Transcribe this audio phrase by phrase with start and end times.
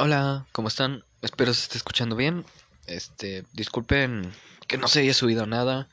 [0.00, 1.02] Hola, ¿cómo están?
[1.22, 2.44] Espero se esté escuchando bien.
[2.86, 4.32] Este, disculpen
[4.68, 5.88] que no se haya subido nada.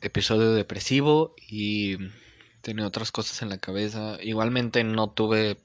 [0.00, 1.96] Episodio depresivo y
[2.60, 4.18] tenía otras cosas en la cabeza.
[4.20, 5.58] Igualmente no tuve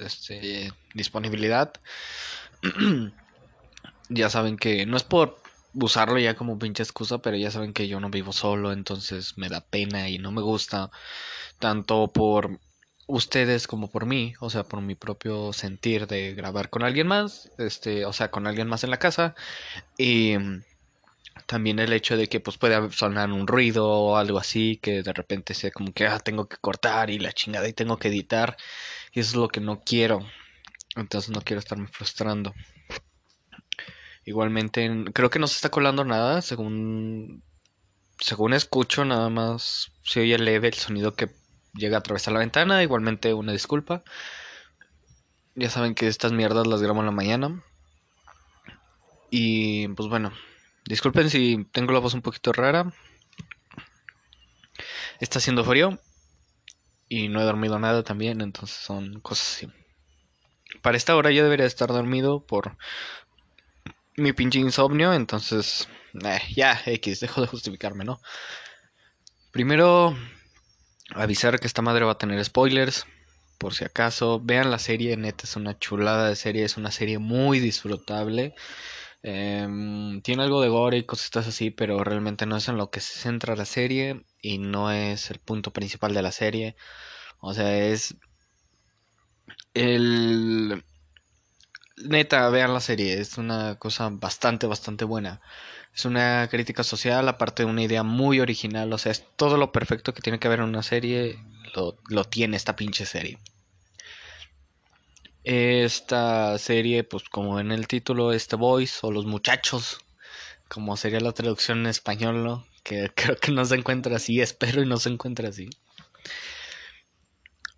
[0.00, 1.72] este, disponibilidad.
[4.08, 5.40] ya saben que no es por
[5.74, 9.48] usarlo ya como pinche excusa, pero ya saben que yo no vivo solo, entonces me
[9.48, 10.90] da pena y no me gusta
[11.60, 12.58] tanto por
[13.06, 17.50] ustedes como por mí, o sea, por mi propio sentir de grabar con alguien más,
[17.58, 19.34] este, o sea, con alguien más en la casa
[19.98, 20.34] y
[21.46, 25.12] también el hecho de que pues puede sonar un ruido o algo así que de
[25.12, 28.56] repente sea como que ah, tengo que cortar y la chingada y tengo que editar
[29.12, 30.20] y eso es lo que no quiero.
[30.96, 32.54] Entonces no quiero estarme frustrando.
[34.24, 37.42] Igualmente creo que no se está colando nada según
[38.18, 41.28] según escucho nada más se oye leve el sonido que
[41.74, 42.82] llega a atravesar la ventana.
[42.82, 44.02] Igualmente una disculpa.
[45.54, 47.62] Ya saben que estas mierdas las grabo en la mañana.
[49.30, 50.32] Y pues bueno,
[50.84, 52.92] disculpen si tengo la voz un poquito rara.
[55.20, 55.98] Está haciendo frío.
[57.08, 59.72] Y no he dormido nada también, entonces son cosas así.
[60.82, 62.76] Para esta hora yo debería estar dormido por
[64.16, 65.88] mi pinche insomnio, entonces...
[66.24, 68.20] Eh, ya, X, dejo de justificarme, ¿no?
[69.50, 70.16] Primero,
[71.10, 73.06] avisar que esta madre va a tener spoilers.
[73.58, 77.18] Por si acaso, vean la serie, neta, es una chulada de serie, es una serie
[77.18, 78.54] muy disfrutable.
[79.22, 83.00] Em, tiene algo de gore y cosas así, pero realmente no es en lo que
[83.00, 86.76] se centra la serie y no es el punto principal de la serie.
[87.40, 88.16] O sea, es
[89.74, 90.84] el...
[91.96, 95.40] Neta, vean la serie, es una cosa bastante, bastante buena.
[95.94, 98.92] Es una crítica social, aparte de una idea muy original.
[98.92, 101.38] O sea, es todo lo perfecto que tiene que haber en una serie.
[102.08, 103.38] Lo, tiene esta pinche serie.
[105.44, 109.98] Esta serie, pues como en el título, este Boys o Los Muchachos,
[110.68, 112.66] como sería la traducción en español, ¿no?
[112.82, 115.70] Que creo que no se encuentra así, espero y no se encuentra así.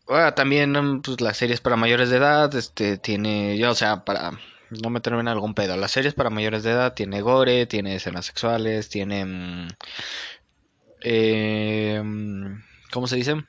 [0.07, 4.39] Bueno, también pues, las series para mayores de edad, este, tiene, ya, o sea, para
[4.71, 5.77] no meterme en algún pedo.
[5.77, 9.25] La serie es para mayores de edad, tiene gore, tiene escenas sexuales, tiene...
[9.25, 9.69] Mm,
[11.03, 12.03] eh,
[12.91, 13.45] ¿Cómo se dice?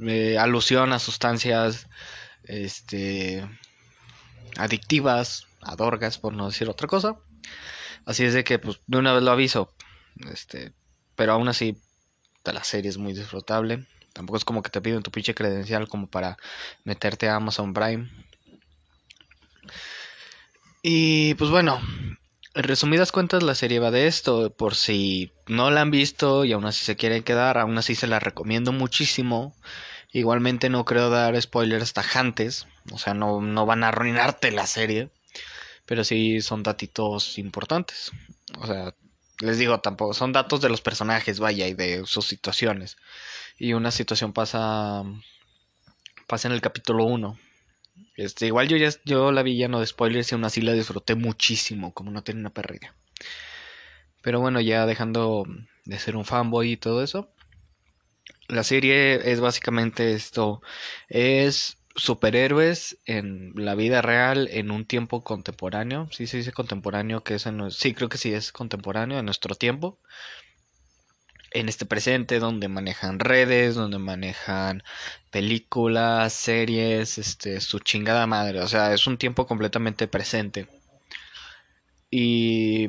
[0.00, 1.88] Eh, alusión a sustancias
[2.44, 3.48] este
[4.56, 7.16] adictivas, a dorgas, por no decir otra cosa.
[8.04, 9.72] Así es de que, pues, de una vez lo aviso.
[10.30, 10.72] Este,
[11.16, 11.76] pero aún así,
[12.44, 13.86] la serie es muy disfrutable.
[14.12, 16.36] Tampoco es como que te piden tu pinche credencial como para
[16.84, 18.10] meterte a Amazon Prime.
[20.82, 21.80] Y pues bueno,
[22.54, 26.52] en resumidas cuentas la serie va de esto, por si no la han visto y
[26.52, 29.56] aún así se quieren quedar, aún así se la recomiendo muchísimo.
[30.12, 35.10] Igualmente no creo dar spoilers tajantes, o sea, no, no van a arruinarte la serie,
[35.86, 38.12] pero sí son datitos importantes.
[38.58, 38.94] O sea,
[39.40, 42.96] les digo, tampoco son datos de los personajes, vaya, y de sus situaciones.
[43.58, 45.02] Y una situación pasa
[46.26, 47.38] pasa en el capítulo 1
[48.16, 51.14] este, igual yo ya yo la vi lleno de spoilers y aún así la disfruté
[51.14, 52.94] muchísimo, como no tiene una perrilla.
[54.22, 55.44] Pero bueno, ya dejando
[55.84, 57.30] de ser un fanboy y todo eso.
[58.48, 60.62] La serie es básicamente esto.
[61.08, 66.08] Es superhéroes en la vida real en un tiempo contemporáneo.
[66.10, 69.54] Sí se dice contemporáneo, que es en, sí creo que sí es contemporáneo en nuestro
[69.54, 69.98] tiempo
[71.54, 74.82] en este presente donde manejan redes, donde manejan
[75.30, 78.60] películas, series, este, su chingada madre.
[78.60, 80.68] O sea, es un tiempo completamente presente.
[82.10, 82.86] Y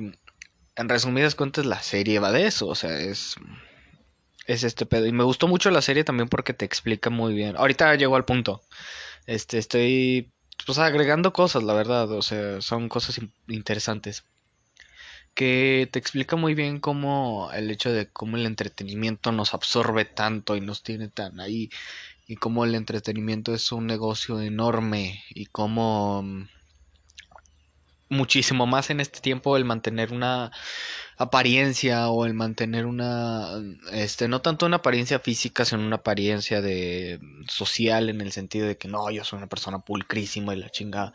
[0.75, 3.35] en resumidas cuentas la serie va de eso, o sea, es
[4.47, 7.55] es este pedo y me gustó mucho la serie también porque te explica muy bien.
[7.57, 8.61] Ahorita llego al punto.
[9.27, 10.31] Este estoy
[10.65, 14.25] pues agregando cosas, la verdad, o sea, son cosas interesantes
[15.35, 20.55] que te explica muy bien cómo el hecho de cómo el entretenimiento nos absorbe tanto
[20.55, 21.69] y nos tiene tan ahí
[22.27, 26.47] y cómo el entretenimiento es un negocio enorme y cómo mm,
[28.09, 30.51] muchísimo más en este tiempo el mantener una
[31.17, 33.49] apariencia o el mantener una
[33.91, 38.77] este no tanto una apariencia física sino una apariencia de social en el sentido de
[38.77, 41.13] que no yo soy una persona pulcrísima y la chingada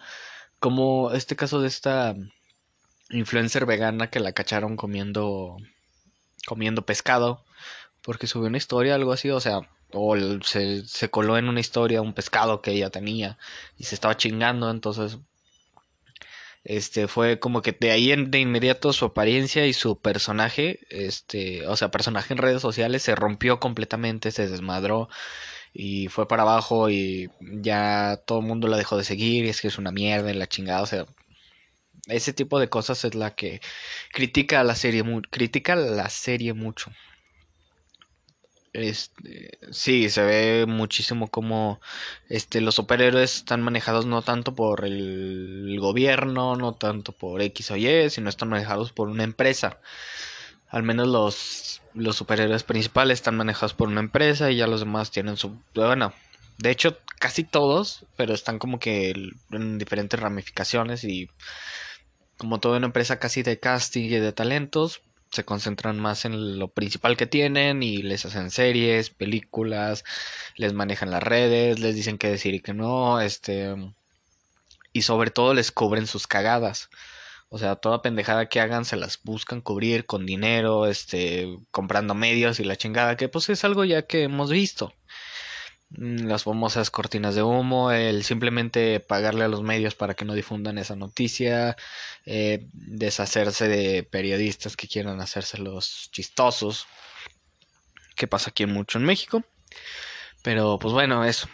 [0.58, 2.14] como este caso de esta
[3.10, 5.56] influencer vegana que la cacharon comiendo
[6.46, 7.44] comiendo pescado
[8.02, 9.60] porque subió una historia algo así o sea
[9.92, 13.38] o se, se coló en una historia un pescado que ella tenía
[13.76, 15.18] y se estaba chingando entonces
[16.62, 21.76] este fue como que de ahí de inmediato su apariencia y su personaje este o
[21.76, 25.08] sea personaje en redes sociales se rompió completamente se desmadró
[25.72, 29.60] y fue para abajo y ya todo el mundo la dejó de seguir y es
[29.60, 31.06] que es una mierda y la chingada, o sea,
[32.10, 33.60] ese tipo de cosas es la que
[34.12, 36.90] critica a la serie, critica la serie mucho.
[38.72, 41.80] Este, sí, se ve muchísimo como
[42.28, 47.76] este, los superhéroes están manejados no tanto por el gobierno, no tanto por X o
[47.76, 49.80] Y, sino están manejados por una empresa.
[50.68, 55.10] Al menos los, los superhéroes principales están manejados por una empresa y ya los demás
[55.10, 55.60] tienen su...
[55.74, 56.12] Bueno,
[56.58, 59.10] de hecho casi todos, pero están como que
[59.50, 61.28] en diferentes ramificaciones y
[62.40, 66.68] como toda una empresa casi de casting y de talentos, se concentran más en lo
[66.68, 70.04] principal que tienen y les hacen series, películas,
[70.56, 73.74] les manejan las redes, les dicen qué decir y qué no, este
[74.92, 76.88] y sobre todo les cubren sus cagadas.
[77.50, 82.60] O sea, toda pendejada que hagan se las buscan cubrir con dinero, este, comprando medios
[82.60, 84.94] y la chingada, que pues es algo ya que hemos visto.
[85.90, 90.34] Mm, las famosas cortinas de humo, el simplemente pagarle a los medios para que no
[90.34, 91.76] difundan esa noticia,
[92.26, 96.86] eh, deshacerse de periodistas que quieran hacerse los chistosos,
[98.16, 99.44] que pasa aquí mucho en México.
[100.42, 101.48] Pero pues bueno, eso.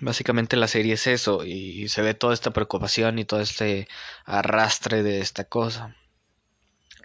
[0.00, 3.88] Básicamente la serie es eso y se ve toda esta preocupación y todo este
[4.26, 5.96] arrastre de esta cosa.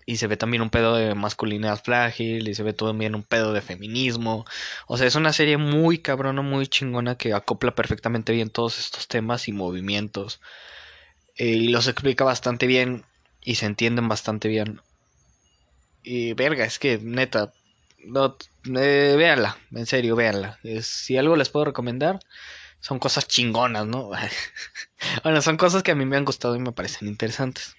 [0.05, 2.47] Y se ve también un pedo de masculinidad frágil.
[2.47, 4.45] Y se ve también un pedo de feminismo.
[4.87, 9.07] O sea, es una serie muy cabrona, muy chingona que acopla perfectamente bien todos estos
[9.07, 10.41] temas y movimientos.
[11.35, 13.05] Eh, y los explica bastante bien.
[13.43, 14.81] Y se entienden bastante bien.
[16.03, 17.53] Y verga, es que neta.
[18.05, 20.59] No, eh, véanla, en serio, véanla.
[20.81, 22.19] si algo les puedo recomendar,
[22.79, 24.09] son cosas chingonas, ¿no?
[25.23, 27.75] bueno, son cosas que a mí me han gustado y me parecen interesantes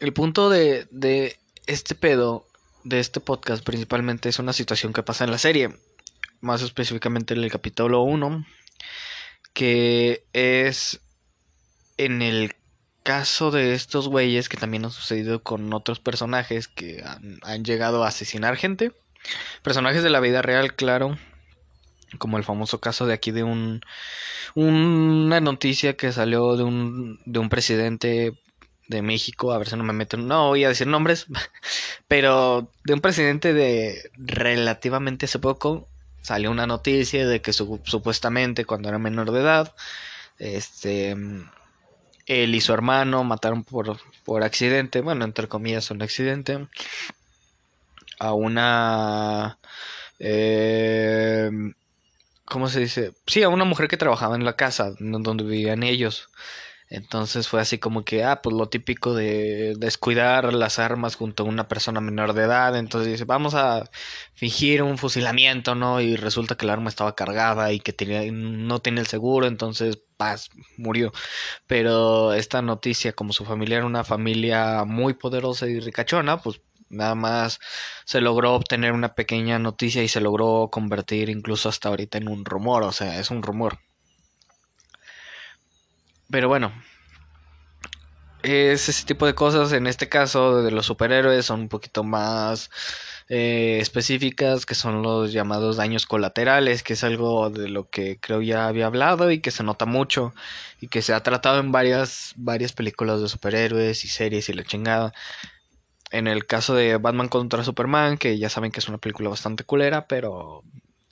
[0.00, 1.36] el punto de, de
[1.66, 2.46] este pedo,
[2.84, 5.70] de este podcast principalmente, es una situación que pasa en la serie.
[6.40, 8.44] Más específicamente en el capítulo 1.
[9.52, 11.00] Que es
[11.96, 12.54] en el
[13.02, 18.04] caso de estos güeyes que también ha sucedido con otros personajes que han, han, llegado
[18.04, 18.92] a asesinar gente.
[19.62, 21.16] Personajes de la vida real, claro.
[22.18, 23.80] Como el famoso caso de aquí de un...
[24.54, 28.34] Una noticia que salió de un, de un presidente
[28.88, 31.26] de México, a ver si no me meto, no voy a decir nombres,
[32.08, 35.88] pero de un presidente de relativamente hace poco
[36.22, 39.74] salió una noticia de que supuestamente cuando era menor de edad,
[40.38, 41.16] este,
[42.26, 46.66] él y su hermano mataron por, por accidente, bueno, entre comillas un accidente,
[48.18, 49.58] a una...
[50.18, 51.50] Eh,
[52.46, 53.12] ¿Cómo se dice?
[53.26, 56.28] Sí, a una mujer que trabajaba en la casa donde vivían ellos.
[56.88, 61.46] Entonces fue así como que, ah, pues lo típico de descuidar las armas junto a
[61.46, 62.76] una persona menor de edad.
[62.76, 63.90] Entonces dice, vamos a
[64.34, 66.00] fingir un fusilamiento, ¿no?
[66.00, 69.98] Y resulta que el arma estaba cargada y que tenía, no tiene el seguro, entonces,
[70.16, 71.12] paz, murió.
[71.66, 77.14] Pero esta noticia, como su familia era una familia muy poderosa y ricachona, pues nada
[77.14, 77.58] más
[78.04, 82.44] se logró obtener una pequeña noticia y se logró convertir incluso hasta ahorita en un
[82.44, 83.78] rumor, o sea, es un rumor.
[86.30, 86.72] Pero bueno,
[88.44, 89.72] es ese tipo de cosas.
[89.72, 92.70] En este caso de los superhéroes son un poquito más
[93.28, 98.42] eh, específicas, que son los llamados daños colaterales, que es algo de lo que creo
[98.42, 100.34] ya había hablado y que se nota mucho
[100.80, 104.64] y que se ha tratado en varias, varias películas de superhéroes y series y la
[104.64, 105.14] chingada.
[106.10, 109.64] En el caso de Batman contra Superman, que ya saben que es una película bastante
[109.64, 110.62] culera, pero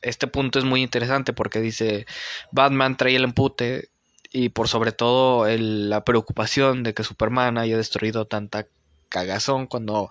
[0.03, 2.07] este punto es muy interesante porque dice
[2.53, 3.92] Batman trae el empute
[4.33, 8.67] y por sobre todo la preocupación de que Superman haya destruido tanta
[9.09, 10.11] cagazón cuando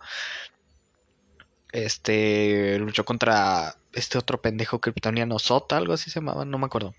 [1.72, 6.94] este luchó contra este otro pendejo kryptoniano Sota, algo así se llamaba, no me acuerdo.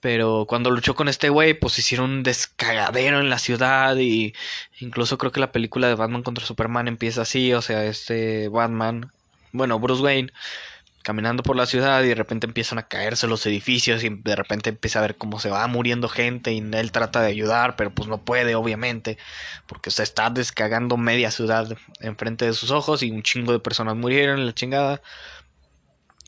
[0.00, 4.34] Pero cuando luchó con este güey, pues hicieron un descagadero en la ciudad y
[4.80, 9.12] incluso creo que la película de Batman contra Superman empieza así, o sea, este Batman,
[9.52, 10.32] bueno, Bruce Wayne
[11.02, 14.70] caminando por la ciudad y de repente empiezan a caerse los edificios y de repente
[14.70, 18.08] empieza a ver cómo se va muriendo gente y él trata de ayudar, pero pues
[18.08, 19.16] no puede obviamente,
[19.66, 23.96] porque se está descagando media ciudad enfrente de sus ojos y un chingo de personas
[23.96, 25.00] murieron, la chingada.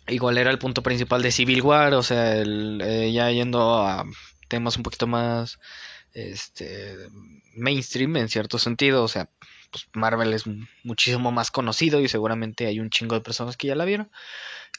[0.09, 4.05] Igual era el punto principal de Civil War, o sea, eh, ya yendo a
[4.49, 5.61] temas un poquito más
[6.13, 6.97] este
[7.57, 9.29] mainstream en cierto sentido, o sea,
[9.73, 10.45] pues Marvel es
[10.85, 14.11] muchísimo más conocido y seguramente hay un chingo de personas que ya la vieron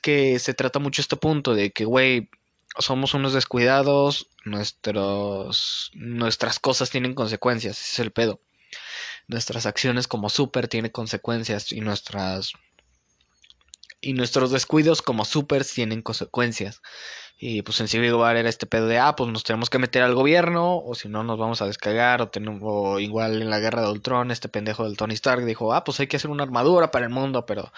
[0.04, 2.30] que se trata mucho este punto de que, güey,
[2.78, 8.42] somos unos descuidados, nuestros, nuestras cosas tienen consecuencias, ese es el pedo.
[9.28, 12.52] Nuestras acciones como súper tienen consecuencias y nuestras
[14.06, 16.82] Y nuestros descuidos como supers tienen consecuencias.
[17.38, 20.04] Y pues en Civil War era este pedo de, ah, pues nos tenemos que meter
[20.04, 22.30] al gobierno, o si no nos vamos a descargar,
[22.62, 26.02] o, igual en la guerra de Ultron, este pendejo del Tony Stark dijo, ah, pues
[26.02, 27.72] hay que hacer una armadura para el mundo, pero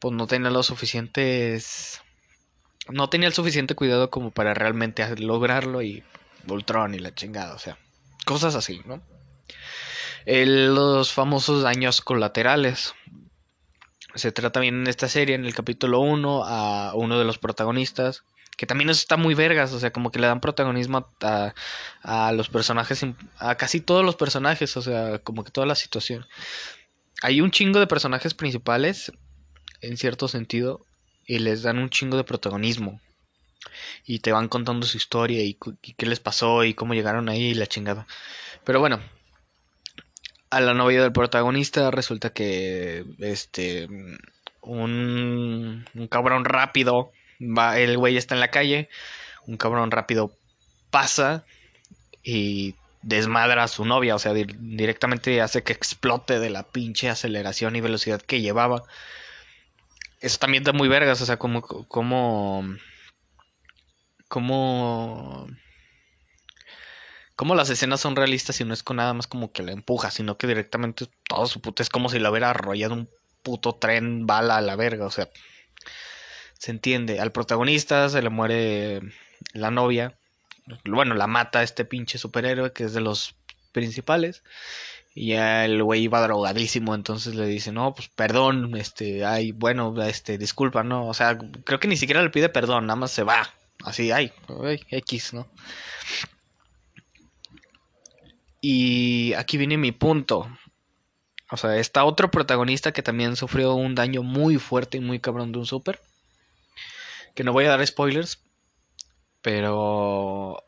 [0.00, 2.00] pues no tenía los suficientes...
[2.88, 6.04] No tenía el suficiente cuidado como para realmente lograrlo y
[6.48, 7.76] Ultron y la chingada, o sea,
[8.24, 9.02] cosas así, ¿no?
[10.26, 12.94] los famosos daños colaterales.
[14.18, 18.24] Se trata bien en esta serie, en el capítulo 1, a uno de los protagonistas,
[18.56, 21.54] que también está muy vergas, o sea, como que le dan protagonismo a,
[22.02, 23.06] a, los personajes,
[23.38, 26.26] a casi todos los personajes, o sea, como que toda la situación.
[27.22, 29.12] Hay un chingo de personajes principales,
[29.80, 30.84] en cierto sentido,
[31.24, 33.00] y les dan un chingo de protagonismo.
[34.04, 37.50] Y te van contando su historia y, y qué les pasó y cómo llegaron ahí
[37.50, 38.08] y la chingada.
[38.64, 39.00] Pero bueno,
[40.50, 43.88] a la novia del protagonista resulta que este
[44.62, 48.88] un, un cabrón rápido va el güey está en la calle
[49.46, 50.32] un cabrón rápido
[50.90, 51.44] pasa
[52.22, 57.76] y desmadra a su novia o sea directamente hace que explote de la pinche aceleración
[57.76, 58.82] y velocidad que llevaba.
[60.20, 62.64] Eso también está muy vergas o sea como como
[64.28, 65.48] como
[67.38, 70.10] como las escenas son realistas y no es con nada más como que la empuja,
[70.10, 73.08] sino que directamente todo su puto es como si la hubiera arrollado un
[73.44, 75.28] puto tren bala a la verga, o sea,
[76.58, 77.20] se entiende.
[77.20, 79.02] Al protagonista se le muere
[79.52, 80.18] la novia,
[80.84, 83.36] bueno, la mata este pinche superhéroe que es de los
[83.70, 84.42] principales.
[85.14, 89.94] Y ya el güey iba drogadísimo, entonces le dice, no, pues perdón, este, ay, bueno,
[90.02, 93.22] este, disculpa, no, o sea, creo que ni siquiera le pide perdón, nada más se
[93.22, 93.48] va,
[93.84, 94.32] así, ay,
[94.64, 95.46] ay X, ¿no?
[98.60, 100.48] Y aquí viene mi punto.
[101.50, 105.52] O sea, está otro protagonista que también sufrió un daño muy fuerte y muy cabrón
[105.52, 106.00] de un super.
[107.34, 108.42] Que no voy a dar spoilers.
[109.42, 110.62] Pero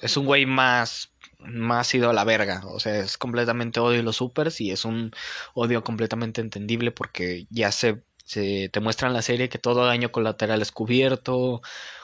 [0.00, 2.62] es un güey más, más ido a la verga.
[2.66, 5.12] O sea, es completamente odio los supers y es un
[5.54, 10.12] odio completamente entendible porque ya se, se te muestra en la serie que todo daño
[10.12, 11.62] colateral es cubierto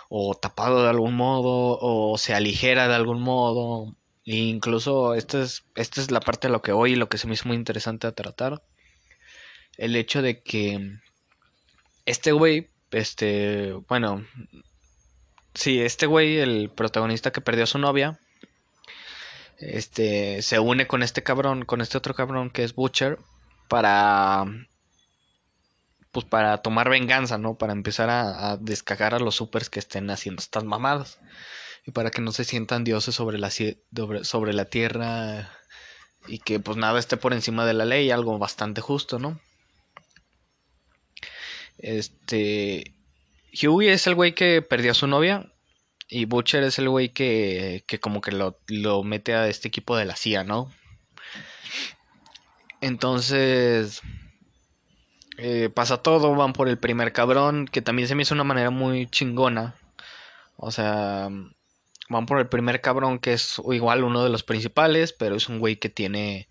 [0.08, 6.00] o tapado de algún modo o se aligera de algún modo incluso esta es, esta
[6.00, 8.12] es la parte de lo que hoy, lo que se me hizo muy interesante a
[8.12, 8.62] tratar.
[9.76, 10.98] El hecho de que
[12.06, 14.24] este güey, este, bueno,
[15.54, 18.18] sí, este güey, el protagonista que perdió a su novia,
[19.58, 23.18] este, se une con este cabrón, con este otro cabrón que es Butcher,
[23.68, 24.44] para,
[26.10, 27.56] pues para tomar venganza, ¿no?
[27.56, 31.18] Para empezar a, a descagar a los supers que estén haciendo estas mamadas
[31.84, 35.50] y para que no se sientan dioses sobre la, sobre la tierra
[36.26, 39.40] y que pues nada esté por encima de la ley, algo bastante justo, ¿no?
[41.78, 42.94] Este
[43.60, 45.52] Huey es el güey que perdió a su novia
[46.08, 49.96] y Butcher es el güey que, que como que lo, lo mete a este equipo
[49.96, 50.70] de la CIA, ¿no?
[52.80, 54.02] Entonces
[55.38, 58.70] eh, pasa todo, van por el primer cabrón, que también se me hizo una manera
[58.70, 59.74] muy chingona.
[60.56, 61.28] O sea,
[62.08, 65.60] Van por el primer cabrón que es igual uno de los principales, pero es un
[65.60, 66.48] güey que tiene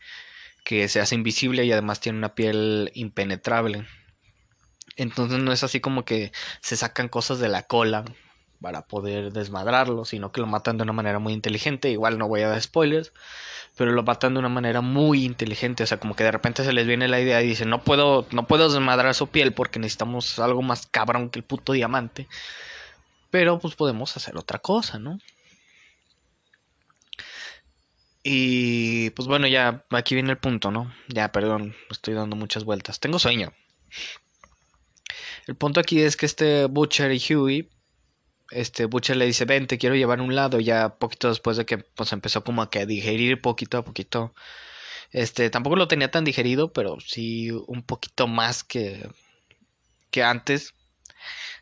[0.63, 3.85] que se hace invisible y además tiene una piel impenetrable.
[4.95, 6.31] Entonces no es así como que
[6.61, 8.05] se sacan cosas de la cola
[8.61, 11.89] para poder desmadrarlo, sino que lo matan de una manera muy inteligente.
[11.89, 13.11] Igual no voy a dar spoilers,
[13.75, 15.83] pero lo matan de una manera muy inteligente.
[15.83, 18.27] O sea, como que de repente se les viene la idea y dicen, no puedo,
[18.31, 22.27] no puedo desmadrar su piel porque necesitamos algo más cabrón que el puto diamante.
[23.31, 25.17] Pero pues podemos hacer otra cosa, ¿no?
[28.23, 30.93] Y pues bueno, ya aquí viene el punto, ¿no?
[31.07, 32.99] Ya, perdón, estoy dando muchas vueltas.
[32.99, 33.53] Tengo sueño.
[35.47, 37.69] El punto aquí es que este Butcher y Huey,
[38.51, 41.79] este Butcher le dice, ven, te quiero llevar un lado, ya poquito después de que
[41.79, 44.35] pues empezó como a que digerir poquito a poquito.
[45.11, 49.09] Este, tampoco lo tenía tan digerido, pero sí un poquito más que,
[50.11, 50.75] que antes.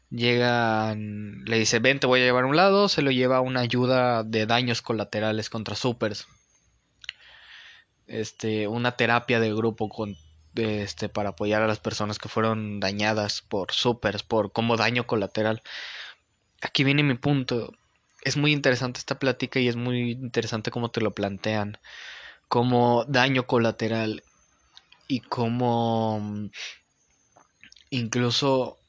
[0.10, 3.62] Llega, le dice, ven, te voy a llevar a un lado, se lo lleva una
[3.62, 6.28] ayuda de daños colaterales contra supers
[8.10, 10.18] este, una terapia de grupo con,
[10.56, 15.62] este, para apoyar a las personas que fueron dañadas por supers, por como daño colateral.
[16.62, 17.72] Aquí viene mi punto.
[18.24, 21.78] Es muy interesante esta plática y es muy interesante cómo te lo plantean.
[22.48, 24.24] Como daño colateral
[25.08, 26.50] y como
[27.92, 28.80] incluso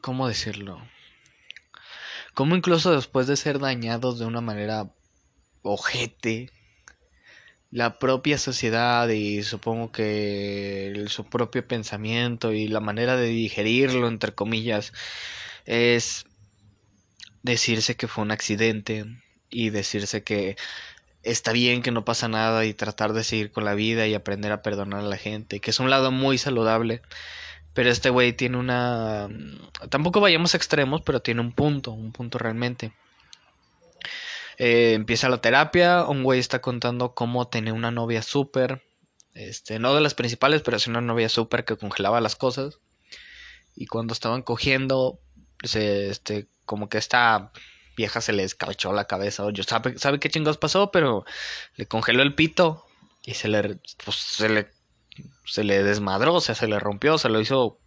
[0.00, 0.80] ¿cómo decirlo?
[2.34, 4.90] Como incluso después de ser dañados de una manera
[5.62, 6.50] ojete,
[7.70, 14.34] la propia sociedad y supongo que su propio pensamiento y la manera de digerirlo, entre
[14.34, 14.92] comillas,
[15.66, 16.26] es
[17.42, 19.06] decirse que fue un accidente
[19.50, 20.56] y decirse que
[21.22, 24.52] está bien que no pasa nada y tratar de seguir con la vida y aprender
[24.52, 27.02] a perdonar a la gente, que es un lado muy saludable.
[27.74, 29.28] Pero este güey tiene una...
[29.90, 32.92] Tampoco vayamos a extremos, pero tiene un punto, un punto realmente.
[34.62, 38.82] Eh, empieza la terapia, un güey está contando cómo tenía una novia súper,
[39.32, 42.78] este, no de las principales, pero sí una novia súper que congelaba las cosas.
[43.74, 45.18] Y cuando estaban cogiendo,
[45.64, 47.52] se, este, como que esta
[47.96, 49.46] vieja se le escarchó la cabeza.
[49.46, 51.24] O yo sabe, sabe qué chingados pasó, pero
[51.76, 52.84] le congeló el pito
[53.24, 54.70] y se le, pues, se le,
[55.46, 57.78] se le desmadró, o sea, se le rompió, se lo hizo,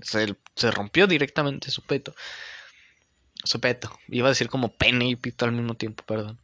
[0.00, 2.14] se, se rompió directamente su peto.
[3.44, 3.90] Su peto.
[4.08, 6.38] Iba a decir como pene y pito al mismo tiempo, perdón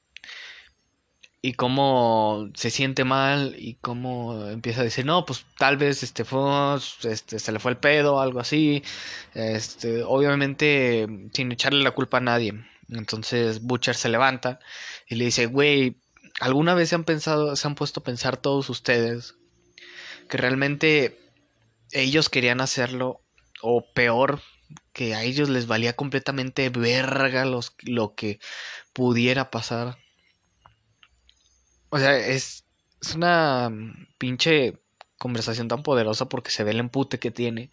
[1.46, 6.24] y cómo se siente mal y cómo empieza a decir, no, pues tal vez este
[6.24, 6.40] fue,
[7.02, 8.82] este, se le fue el pedo, algo así,
[9.34, 12.64] este, obviamente sin echarle la culpa a nadie.
[12.88, 14.58] Entonces Butcher se levanta
[15.06, 15.98] y le dice, güey,
[16.40, 19.34] ¿alguna vez se han pensado, se han puesto a pensar todos ustedes
[20.30, 21.20] que realmente
[21.92, 23.20] ellos querían hacerlo
[23.60, 24.40] o peor,
[24.92, 28.40] que a ellos les valía completamente verga los, lo que
[28.92, 29.98] pudiera pasar?
[31.90, 32.64] O sea, es,
[33.00, 33.70] es una
[34.18, 34.80] pinche
[35.18, 37.70] conversación tan poderosa porque se ve el empute que tiene.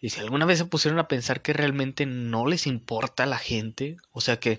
[0.00, 3.38] Y si alguna vez se pusieron a pensar que realmente no les importa a la
[3.38, 4.58] gente, o sea que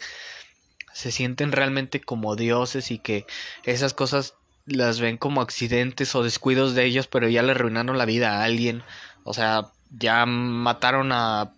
[0.93, 3.25] se sienten realmente como dioses y que
[3.63, 8.05] esas cosas las ven como accidentes o descuidos de ellos, pero ya le arruinaron la
[8.05, 8.83] vida a alguien.
[9.23, 11.53] O sea, ya mataron a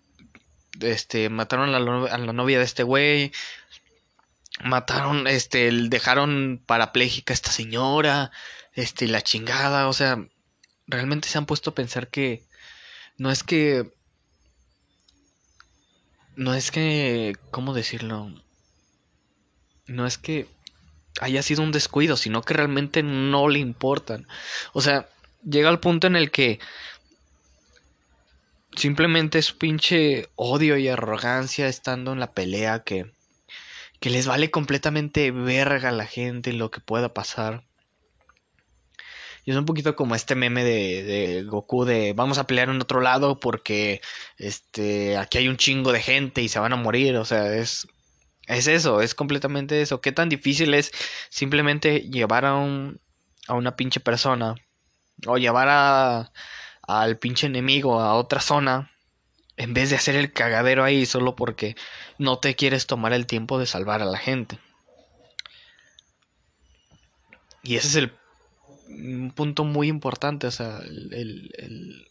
[0.79, 3.31] este mataron a la, a la novia de este güey,
[4.63, 8.31] mataron, este, dejaron parapléjica a esta señora,
[8.73, 10.25] este, la chingada, o sea,
[10.87, 12.43] realmente se han puesto a pensar que
[13.17, 13.91] no es que,
[16.35, 18.33] no es que, ¿cómo decirlo?
[19.87, 20.47] No es que
[21.19, 24.27] haya sido un descuido, sino que realmente no le importan.
[24.73, 25.09] O sea,
[25.43, 26.59] llega al punto en el que
[28.75, 33.11] simplemente es pinche odio y arrogancia estando en la pelea que
[34.01, 37.63] que les vale completamente verga a la gente lo que pueda pasar.
[39.45, 42.81] Y es un poquito como este meme de, de, Goku de vamos a pelear en
[42.81, 44.01] otro lado porque
[44.37, 47.15] este aquí hay un chingo de gente y se van a morir.
[47.17, 47.87] O sea, es,
[48.47, 50.01] es eso, es completamente eso.
[50.01, 50.91] ¿Qué tan difícil es
[51.29, 52.99] simplemente llevar a un
[53.47, 54.55] a una pinche persona
[55.27, 56.31] o llevar a
[56.99, 58.91] al pinche enemigo a otra zona
[59.57, 61.75] en vez de hacer el cagadero ahí solo porque
[62.17, 64.59] no te quieres tomar el tiempo de salvar a la gente.
[67.63, 68.11] Y ese es el
[68.89, 72.07] un punto muy importante, o sea, el,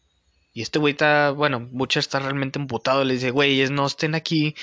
[0.52, 4.54] y este güey está, bueno, Butcher está realmente emputado, le dice, güeyes, no estén aquí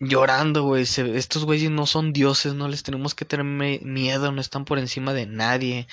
[0.00, 3.44] llorando, güey, estos güeyes no son dioses, no les tenemos que tener
[3.82, 5.86] miedo, no están por encima de nadie,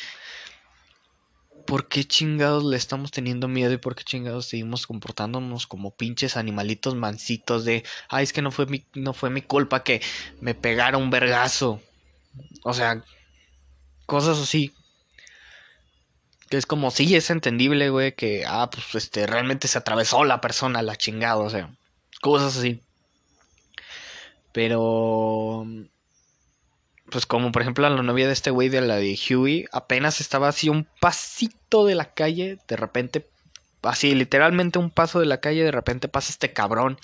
[1.65, 6.37] ¿por qué chingados le estamos teniendo miedo y por qué chingados seguimos comportándonos como pinches
[6.37, 10.01] animalitos mansitos de, ay, es que no fue mi, no fue mi culpa que
[10.41, 11.81] me pegara un vergazo?
[12.63, 13.03] O sea,
[14.05, 14.73] cosas así.
[16.49, 20.41] Que es como, sí, es entendible, güey, que, ah, pues, este, realmente se atravesó la
[20.41, 21.75] persona, la chingada, o sea,
[22.21, 22.81] cosas así.
[24.51, 25.65] Pero
[27.09, 30.47] pues como por ejemplo la novia de este güey de la de Huey, apenas estaba
[30.47, 33.27] así un pasito de la calle, de repente,
[33.83, 36.97] así literalmente un paso de la calle, de repente pasa este cabrón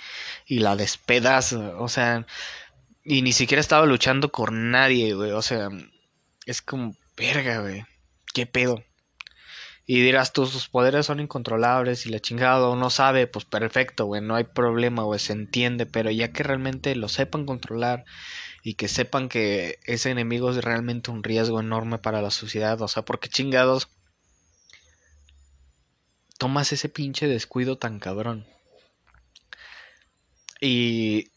[0.45, 2.25] y la despedas, o sea,
[3.03, 5.69] y ni siquiera estaba luchando con nadie, güey, o sea,
[6.45, 7.85] es como, verga, güey,
[8.33, 8.83] qué pedo.
[9.85, 14.21] Y dirás tú, sus poderes son incontrolables y la chingada no sabe, pues perfecto, güey,
[14.21, 18.05] no hay problema, güey, se entiende, pero ya que realmente lo sepan controlar
[18.63, 22.81] y que sepan que ese enemigo es realmente un riesgo enorme para la sociedad.
[22.81, 23.89] O sea, porque chingados
[26.37, 28.45] tomas ese pinche descuido tan cabrón.
[30.59, 31.31] Y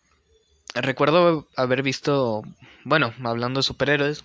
[0.74, 2.42] recuerdo haber visto,
[2.84, 4.24] bueno, hablando de superhéroes,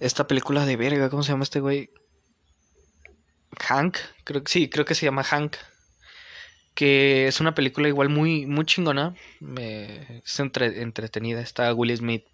[0.00, 1.90] esta película de verga, ¿cómo se llama este güey?
[3.60, 5.56] Hank, creo que sí, creo que se llama Hank
[6.74, 9.14] que es una película igual muy, muy chingona,
[9.56, 12.24] es entretenida, está Will Smith.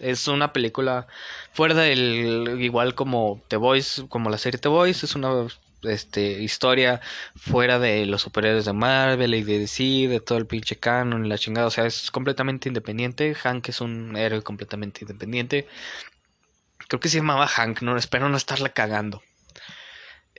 [0.00, 1.08] Es una película
[1.52, 5.48] fuera del, igual como The Voice, como la serie The Voice, es una
[5.82, 7.00] este, historia
[7.36, 11.28] fuera de los superhéroes de Marvel y de DC, de todo el pinche canon y
[11.28, 13.34] la chingada, o sea, es completamente independiente.
[13.34, 15.66] Hank es un héroe completamente independiente.
[16.88, 19.22] creo que se llamaba Hank, no espero no estarla cagando.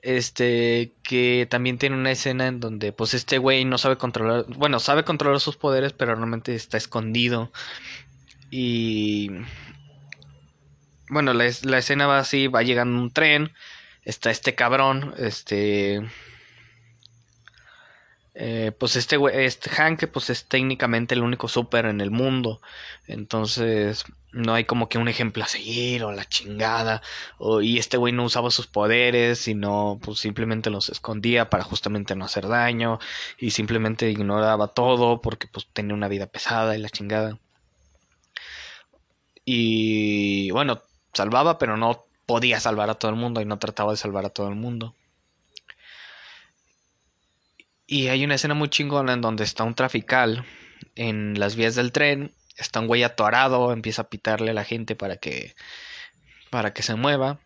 [0.01, 4.79] Este, que también tiene una escena en donde pues este güey no sabe controlar, bueno,
[4.79, 7.51] sabe controlar sus poderes, pero realmente está escondido.
[8.51, 9.29] Y
[11.09, 13.51] bueno, la, la escena va así, va llegando un tren,
[14.03, 16.01] está este cabrón, este
[18.41, 22.61] eh, pues este este Hank, pues es técnicamente el único super en el mundo.
[23.05, 27.01] Entonces, no hay como que un ejemplo a seguir o la chingada.
[27.61, 32.25] Y este güey no usaba sus poderes, sino pues simplemente los escondía para justamente no
[32.25, 32.99] hacer daño.
[33.37, 37.39] Y simplemente ignoraba todo porque pues tenía una vida pesada y la chingada.
[39.45, 40.81] Y bueno,
[41.13, 44.29] salvaba, pero no podía salvar a todo el mundo y no trataba de salvar a
[44.29, 44.95] todo el mundo.
[47.91, 50.45] Y hay una escena muy chingona en donde está un trafical
[50.93, 54.95] en las vías del tren, está un güey atorado, empieza a pitarle a la gente
[54.95, 55.55] para que
[56.51, 57.39] para que se mueva.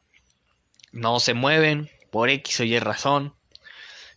[0.92, 3.34] No se mueven por X o Y razón.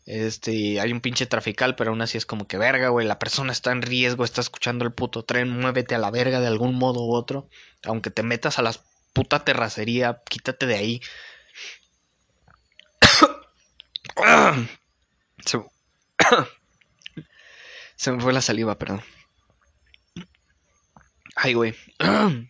[0.05, 3.53] Este, hay un pinche trafical, pero aún así es como que verga, güey, la persona
[3.53, 7.05] está en riesgo, está escuchando el puto tren, muévete a la verga de algún modo
[7.05, 7.49] u otro,
[7.85, 8.75] aunque te metas a la
[9.13, 11.01] puta terracería, quítate de ahí.
[17.97, 19.03] Se me fue la saliva, perdón.
[21.35, 21.75] Ay, güey.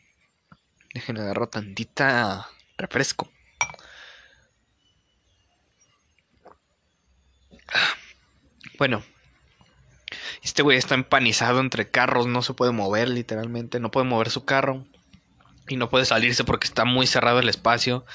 [0.95, 3.31] Dejen agarrar tantita refresco.
[8.79, 9.03] Bueno.
[10.43, 14.45] Este güey está empanizado entre carros, no se puede mover literalmente, no puede mover su
[14.45, 14.87] carro
[15.69, 18.07] y no puede salirse porque está muy cerrado el espacio.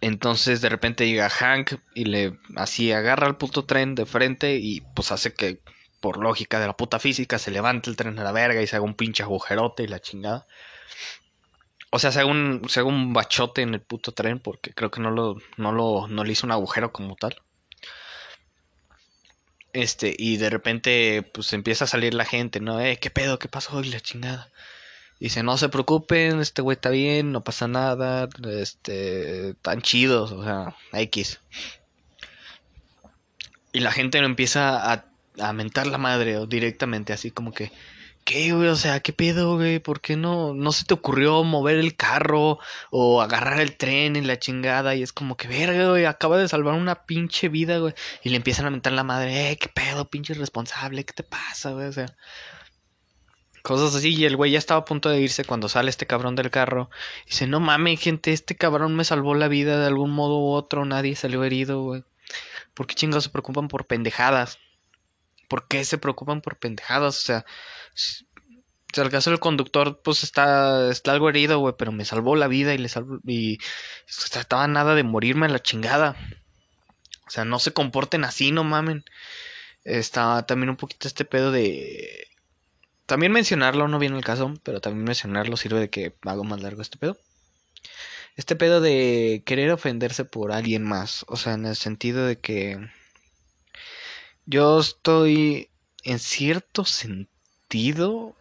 [0.00, 4.82] Entonces de repente llega Hank y le así agarra el puto tren de frente y
[4.94, 5.60] pues hace que
[6.00, 8.76] por lógica de la puta física se levante el tren a la verga y se
[8.76, 10.46] haga un pinche agujerote y la chingada.
[11.90, 14.90] O sea, se haga un, se haga un bachote en el puto tren porque creo
[14.90, 17.36] que no lo, no lo, no le hizo un agujero como tal.
[19.72, 22.80] Este, y de repente pues empieza a salir la gente, ¿no?
[22.80, 23.38] Eh, ¿qué pedo?
[23.38, 23.80] ¿Qué pasó?
[23.82, 24.50] Y la chingada.
[25.18, 30.44] Dice, no se preocupen, este güey está bien, no pasa nada, este, tan chidos, o
[30.44, 31.40] sea, X.
[33.72, 35.06] Y la gente no empieza a,
[35.38, 37.72] a mentar la madre o directamente, así como que,
[38.26, 38.68] ¿qué, güey?
[38.68, 39.78] O sea, ¿qué pedo, güey?
[39.78, 42.58] ¿Por qué no, no se te ocurrió mover el carro
[42.90, 44.94] o agarrar el tren en la chingada?
[44.96, 47.94] Y es como que, verga, güey, acaba de salvar una pinche vida, güey.
[48.22, 51.04] Y le empiezan a mentar la madre, eh, ¿qué pedo, pinche irresponsable?
[51.04, 51.86] ¿Qué te pasa, güey?
[51.86, 52.06] O sea,
[53.66, 56.36] Cosas así, y el güey ya estaba a punto de irse cuando sale este cabrón
[56.36, 56.88] del carro.
[57.24, 60.52] Y dice, no mames, gente, este cabrón me salvó la vida de algún modo u
[60.52, 62.04] otro, nadie salió herido, güey.
[62.74, 64.60] ¿Por qué chingados se preocupan por pendejadas?
[65.48, 67.18] ¿Por qué se preocupan por pendejadas?
[67.18, 67.44] O sea,
[67.92, 68.24] si,
[68.94, 72.72] el caso del conductor, pues está, está algo herido, güey, pero me salvó la vida
[72.72, 73.58] y le salvó, y
[74.06, 76.14] se trataba nada de morirme a la chingada.
[77.26, 79.04] O sea, no se comporten así, no mamen.
[79.82, 82.28] Está también un poquito este pedo de
[83.06, 86.82] también mencionarlo no viene el caso, pero también mencionarlo sirve de que hago más largo
[86.82, 87.16] este pedo.
[88.36, 92.78] Este pedo de querer ofenderse por alguien más, o sea, en el sentido de que
[94.44, 95.70] yo estoy
[96.04, 98.36] en cierto sentido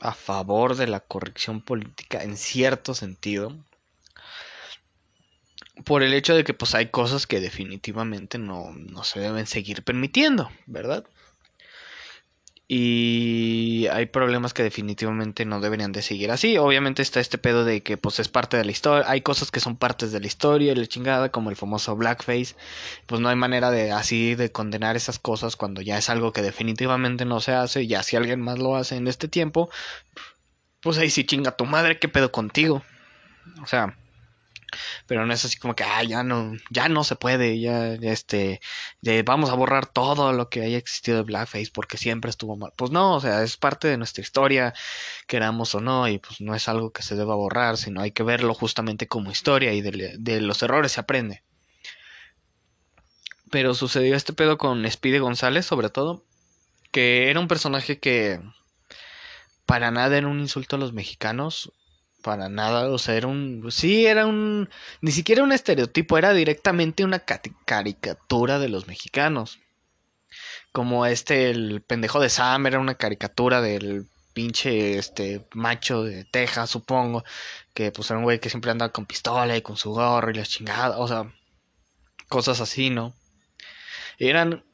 [0.00, 3.54] a favor de la corrección política, en cierto sentido,
[5.84, 9.82] por el hecho de que pues hay cosas que definitivamente no, no se deben seguir
[9.84, 11.04] permitiendo, ¿verdad?
[12.70, 16.58] Y hay problemas que definitivamente no deberían de seguir así.
[16.58, 19.58] Obviamente está este pedo de que pues es parte de la historia, hay cosas que
[19.60, 22.54] son partes de la historia, la chingada, como el famoso blackface,
[23.06, 26.42] pues no hay manera de así de condenar esas cosas cuando ya es algo que
[26.42, 29.70] definitivamente no se hace, ya si alguien más lo hace en este tiempo,
[30.82, 32.82] pues ahí sí chinga tu madre, qué pedo contigo.
[33.62, 33.96] O sea,
[35.06, 38.60] pero no es así como que ah, ya no ya no se puede ya este
[39.24, 42.90] vamos a borrar todo lo que haya existido de blackface porque siempre estuvo mal pues
[42.90, 44.74] no o sea es parte de nuestra historia
[45.26, 48.22] queramos o no y pues no es algo que se deba borrar sino hay que
[48.22, 51.42] verlo justamente como historia y de, los errores se aprende.
[53.50, 56.24] Pero sucedió este pedo con Speedy González sobre todo
[56.92, 58.40] que era un personaje que
[59.66, 61.72] para nada era un insulto a los mexicanos
[62.28, 63.68] para nada, o sea, era un...
[63.70, 64.68] Sí, era un...
[65.00, 69.60] Ni siquiera un estereotipo, era directamente una caricatura de los mexicanos.
[70.70, 76.68] Como este, el pendejo de Sam, era una caricatura del pinche, este, macho de Texas,
[76.68, 77.24] supongo.
[77.72, 80.34] Que pues era un güey que siempre andaba con pistola y con su gorro y
[80.34, 81.32] las chingadas, o sea,
[82.28, 83.14] cosas así, ¿no?
[84.18, 84.66] Eran,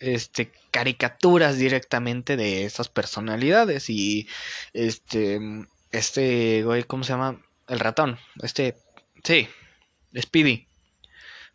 [0.00, 4.26] este, caricaturas directamente de esas personalidades y,
[4.72, 7.40] este este güey, ¿cómo se llama?
[7.68, 8.76] El ratón, este,
[9.24, 9.48] sí,
[10.18, 10.66] Speedy.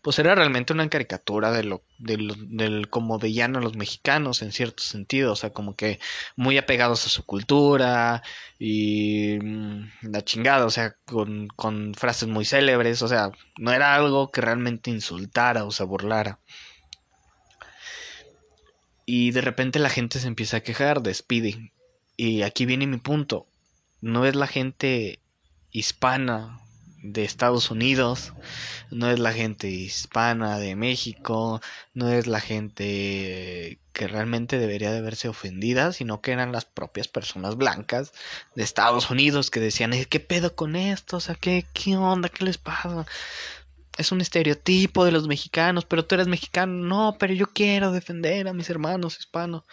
[0.02, 4.82] Pues era realmente una caricatura de lo, del como veían a los mexicanos en cierto
[4.82, 6.00] sentido, o sea, como que
[6.36, 8.24] muy apegados a su cultura
[8.58, 13.94] y mm, la chingada, o sea, con, con frases muy célebres, o sea, no era
[13.94, 16.40] algo que realmente insultara o se burlara.
[19.06, 21.72] Y de repente la gente se empieza a quejar de Speedy.
[22.18, 23.46] Y aquí viene mi punto.
[24.02, 25.20] No es la gente
[25.72, 26.60] hispana
[27.04, 28.34] de Estados Unidos,
[28.92, 31.62] no es la gente hispana de México,
[31.94, 37.08] no es la gente que realmente debería de verse ofendida, sino que eran las propias
[37.08, 38.14] personas blancas
[38.56, 41.18] de Estados Unidos que decían, ¿qué pedo con esto?
[41.18, 42.30] O sea, ¿qué, qué onda?
[42.30, 43.06] ¿Qué les pasa?
[43.98, 46.74] es un estereotipo de los mexicanos, pero tú eres mexicano.
[46.74, 49.64] No, pero yo quiero defender a mis hermanos hispanos.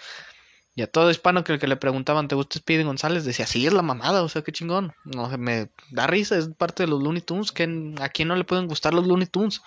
[0.79, 3.25] Y a todo hispano que, que le preguntaban, ¿te gusta Speedy González?
[3.25, 4.95] Decía, sí, es la mamada, o sea, qué chingón.
[5.05, 7.51] No, me da risa, es parte de los Looney Tunes.
[7.51, 7.64] Que
[8.01, 9.61] ¿A quién no le pueden gustar los Looney Tunes?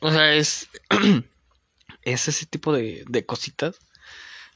[0.00, 0.68] O sea, es,
[2.02, 3.80] es ese tipo de, de cositas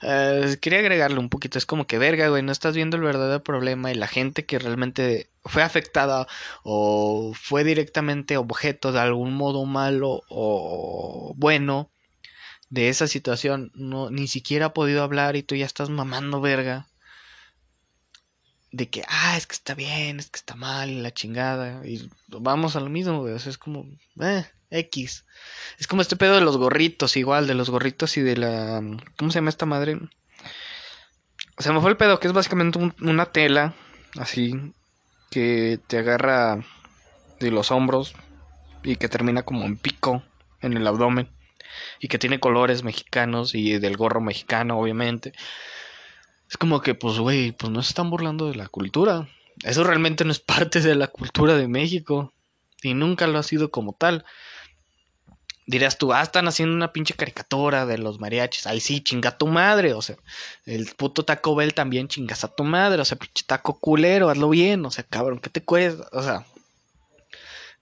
[0.00, 3.42] Uh, quería agregarle un poquito, es como que verga, güey, no estás viendo el verdadero
[3.42, 6.28] problema y la gente que realmente fue afectada
[6.62, 11.90] o fue directamente objeto de algún modo malo o bueno
[12.70, 16.86] de esa situación, no, ni siquiera ha podido hablar y tú ya estás mamando verga
[18.70, 22.76] de que, ah, es que está bien, es que está mal, la chingada, y vamos
[22.76, 23.86] a lo mismo, güey, es como,
[24.20, 25.24] eh, X.
[25.78, 28.82] Es como este pedo de los gorritos, igual, de los gorritos y de la.
[29.16, 29.98] ¿Cómo se llama esta madre?
[31.58, 33.74] Se me fue el pedo, que es básicamente una tela,
[34.18, 34.54] así,
[35.30, 36.64] que te agarra
[37.40, 38.14] de los hombros
[38.82, 40.22] y que termina como en pico
[40.60, 41.28] en el abdomen
[42.00, 45.32] y que tiene colores mexicanos y del gorro mexicano, obviamente.
[46.48, 49.28] Es como que, pues, güey, pues no se están burlando de la cultura.
[49.64, 52.32] Eso realmente no es parte de la cultura de México
[52.82, 54.24] y nunca lo ha sido como tal.
[55.66, 58.66] Dirás tú, ah, están haciendo una pinche caricatura de los mariachis.
[58.66, 59.92] Ahí sí, chinga tu madre.
[59.92, 60.16] O sea,
[60.64, 63.02] el puto Taco Bell también chingas a tu madre.
[63.02, 64.86] O sea, pinche taco culero, hazlo bien.
[64.86, 66.08] O sea, cabrón, ¿qué te cuesta?
[66.12, 66.46] O sea,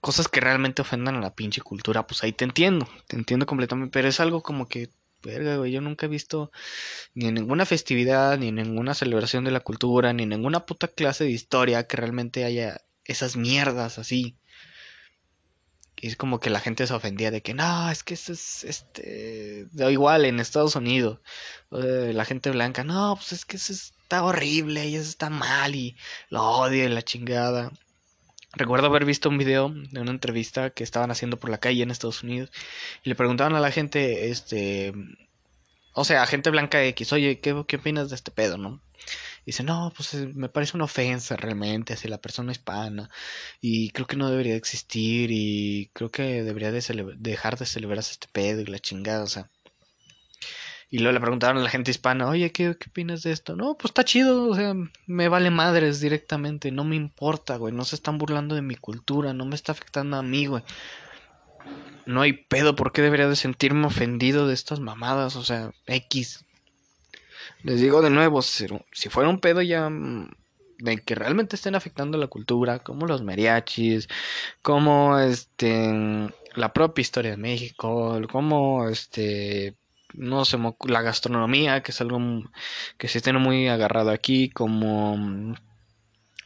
[0.01, 2.87] cosas que realmente ofendan a la pinche cultura, pues ahí te entiendo.
[3.07, 3.91] Te entiendo completamente.
[3.91, 4.89] Pero es algo como que,
[5.23, 6.51] verga, güey, yo nunca he visto
[7.13, 10.87] ni en ninguna festividad, ni en ninguna celebración de la cultura, ni en ninguna puta
[10.87, 14.37] clase de historia que realmente haya esas mierdas así.
[15.99, 18.63] Y es como que la gente se ofendía de que no, es que eso es
[18.63, 21.19] este da igual en Estados Unidos.
[21.71, 25.97] la gente blanca, no, pues es que eso está horrible y eso está mal y
[26.29, 27.71] lo odio y la chingada.
[28.53, 31.91] Recuerdo haber visto un video de una entrevista que estaban haciendo por la calle en
[31.91, 32.51] Estados Unidos
[33.03, 34.93] y le preguntaban a la gente, este,
[35.93, 38.81] o sea, a gente blanca X, oye, ¿qué, qué opinas de este pedo, no?
[39.45, 43.09] dice, no, pues eh, me parece una ofensa realmente hacia la persona hispana
[43.61, 48.27] y creo que no debería existir y creo que debería de dejar de celebrarse este
[48.31, 49.49] pedo y la chingada, o sea.
[50.89, 53.57] Y luego le preguntaron a la gente hispana, oye, ¿qué, ¿qué opinas de esto?
[53.57, 54.73] No, pues está chido, o sea,
[55.05, 59.33] me vale madres directamente, no me importa, güey, no se están burlando de mi cultura,
[59.33, 60.63] no me está afectando a mí, güey.
[62.05, 65.35] No hay pedo, ¿por qué debería de sentirme ofendido de estas mamadas?
[65.35, 66.45] O sea, X.
[67.63, 68.67] Les digo de nuevo, si,
[69.09, 70.31] fuera un pedo ya mm,
[70.79, 74.07] de que realmente estén afectando la cultura, como los mariachis,
[74.61, 79.75] como este la propia historia de México, como este
[80.17, 82.19] no sé, la gastronomía, que es algo
[82.97, 85.55] que se tiene muy agarrado aquí, como mm,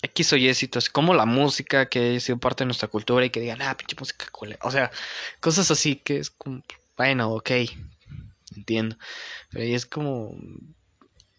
[0.04, 0.52] X o Y
[0.92, 3.96] como la música que ha sido parte de nuestra cultura y que digan, ah, pinche
[4.00, 4.58] música cool.
[4.62, 4.92] O sea,
[5.40, 6.64] cosas así que es como,
[6.98, 7.52] bueno, ok,
[8.56, 8.98] entiendo.
[9.50, 10.36] Pero ahí es como,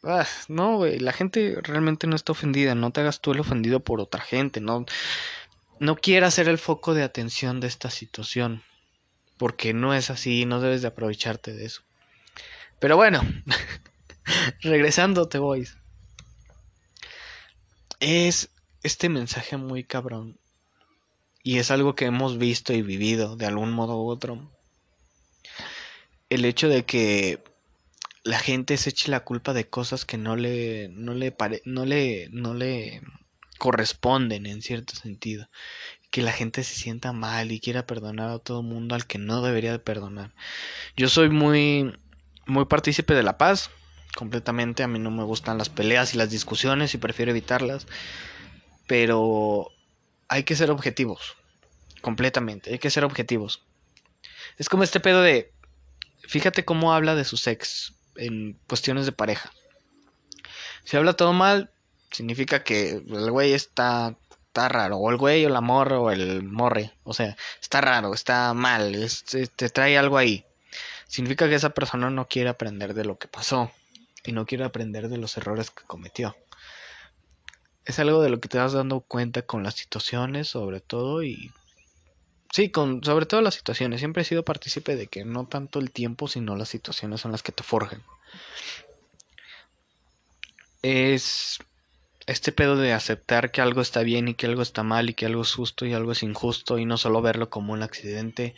[0.05, 3.81] Ah, no, güey, la gente realmente no está ofendida, no te hagas tú el ofendido
[3.81, 4.85] por otra gente, no,
[5.79, 8.65] no quieras ser el foco de atención de esta situación,
[9.39, 11.83] porque no es así, no debes de aprovecharte de eso.
[12.83, 13.21] Pero bueno,
[14.61, 15.69] regresando, te voy.
[18.01, 18.51] Es
[18.83, 20.37] este mensaje muy cabrón,
[21.45, 24.51] y es algo que hemos visto y vivido de algún modo u otro.
[26.29, 27.45] El hecho de que
[28.25, 31.33] la gente se eche la culpa de cosas que no le, no le,
[31.65, 33.01] no le, no le
[33.59, 35.49] corresponden en cierto sentido.
[36.11, 39.41] Que la gente se sienta mal y quiera perdonar a todo mundo al que no
[39.41, 40.35] debería de perdonar.
[40.97, 41.93] Yo soy muy,
[42.47, 43.71] muy partícipe de la paz,
[44.15, 44.83] completamente.
[44.83, 47.87] A mí no me gustan las peleas y las discusiones y prefiero evitarlas.
[48.87, 49.69] Pero
[50.29, 51.37] hay que ser objetivos,
[52.01, 52.73] completamente.
[52.73, 53.63] Hay que ser objetivos.
[54.59, 55.53] Es como este pedo de,
[56.27, 59.53] fíjate cómo habla de su ex en cuestiones de pareja.
[60.85, 61.71] Si habla todo mal,
[62.11, 64.17] significa que el güey está,
[64.49, 68.13] está raro, o el güey, o la morra, o el morre, o sea, está raro,
[68.13, 68.95] está mal,
[69.57, 70.45] te trae algo ahí.
[71.13, 73.71] Significa que esa persona no quiere aprender de lo que pasó
[74.25, 76.35] y no quiere aprender de los errores que cometió.
[77.85, 81.53] Es algo de lo que te vas dando cuenta con las situaciones, sobre todo, y
[82.51, 84.01] sí, con sobre todo las situaciones.
[84.01, 87.43] Siempre he sido partícipe de que no tanto el tiempo, sino las situaciones son las
[87.43, 88.03] que te forjan.
[90.81, 91.59] Es
[92.27, 95.27] este pedo de aceptar que algo está bien y que algo está mal y que
[95.27, 98.55] algo es justo y algo es injusto y no solo verlo como un accidente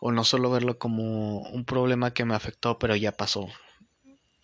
[0.00, 3.48] o no solo verlo como un problema que me afectó pero ya pasó.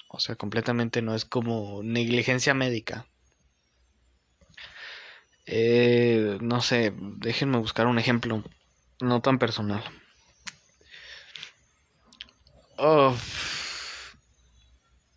[0.09, 3.07] O sea, completamente no es como negligencia médica.
[5.47, 8.43] Eh, no sé, déjenme buscar un ejemplo
[9.01, 9.83] no tan personal.
[12.79, 13.17] Oh.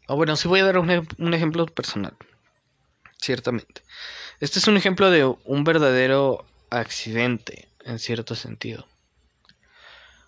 [0.08, 2.15] oh bueno, sí voy a dar un, un ejemplo personal
[3.21, 3.84] ciertamente.
[4.39, 8.88] Este es un ejemplo de un verdadero accidente, en cierto sentido.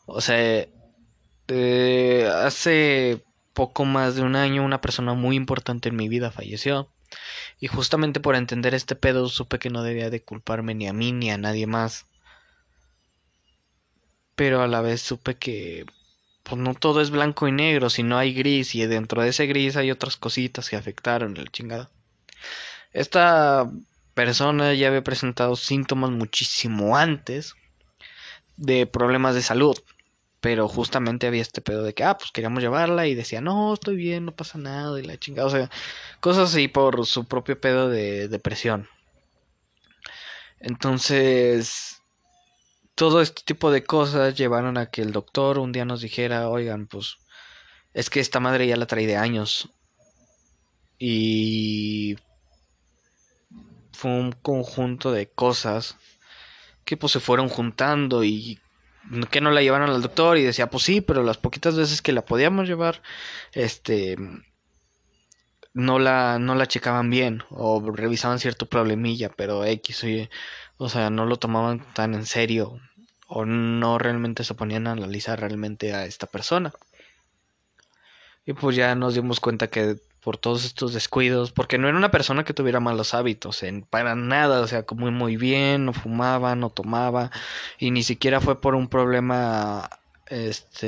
[0.06, 0.68] O sea,
[2.46, 6.90] hace poco más de un año una persona muy importante en mi vida falleció.
[7.60, 11.12] Y justamente por entender este pedo supe que no debía de culparme ni a mí
[11.12, 12.06] ni a nadie más.
[14.36, 15.86] Pero a la vez supe que
[16.44, 19.76] pues no todo es blanco y negro, sino hay gris y dentro de ese gris
[19.78, 21.92] hay otras cositas que afectaron el chingado.
[22.94, 23.70] Esta
[24.14, 27.56] persona ya había presentado síntomas muchísimo antes
[28.62, 29.78] de problemas de salud.
[30.40, 33.96] Pero justamente había este pedo de que, ah, pues queríamos llevarla y decía, no, estoy
[33.96, 35.48] bien, no pasa nada y la chingada.
[35.48, 35.70] O sea,
[36.20, 38.88] cosas así por su propio pedo de depresión.
[40.60, 42.02] Entonces,
[42.96, 46.88] todo este tipo de cosas llevaron a que el doctor un día nos dijera, oigan,
[46.88, 47.18] pues
[47.94, 49.70] es que esta madre ya la trae de años.
[50.98, 52.16] Y
[53.92, 55.98] fue un conjunto de cosas
[56.86, 58.60] que pues se fueron juntando y
[59.30, 62.12] que no la llevaron al doctor y decía pues sí pero las poquitas veces que
[62.12, 63.02] la podíamos llevar
[63.54, 64.18] este
[65.74, 71.10] no la no la checaban bien o revisaban cierto problemilla pero x o, o sea
[71.10, 72.80] no lo tomaban tan en serio
[73.34, 76.74] o no realmente se ponían a analizar realmente a esta persona.
[78.46, 82.12] Y pues ya nos dimos cuenta que por todos estos descuidos, porque no era una
[82.12, 86.70] persona que tuviera malos hábitos, para nada, o sea, como muy bien, no fumaba, no
[86.70, 87.32] tomaba,
[87.80, 89.90] y ni siquiera fue por un problema
[90.28, 90.88] este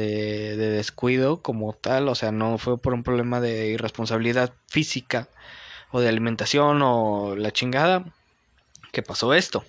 [0.56, 5.28] de descuido como tal, o sea, no fue por un problema de irresponsabilidad física
[5.92, 8.06] o de alimentación o la chingada
[8.92, 9.66] que pasó esto.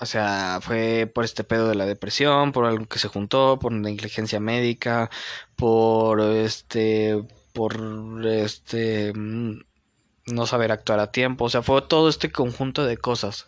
[0.00, 3.72] O sea, fue por este pedo de la depresión, por algo que se juntó, por
[3.72, 5.10] negligencia médica,
[5.56, 7.24] por este
[7.58, 13.46] por este no saber actuar a tiempo, o sea, fue todo este conjunto de cosas,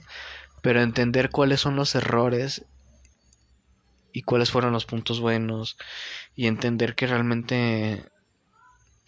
[0.62, 2.64] pero entender cuáles son los errores
[4.12, 5.76] y cuáles fueron los puntos buenos
[6.34, 8.04] y entender que realmente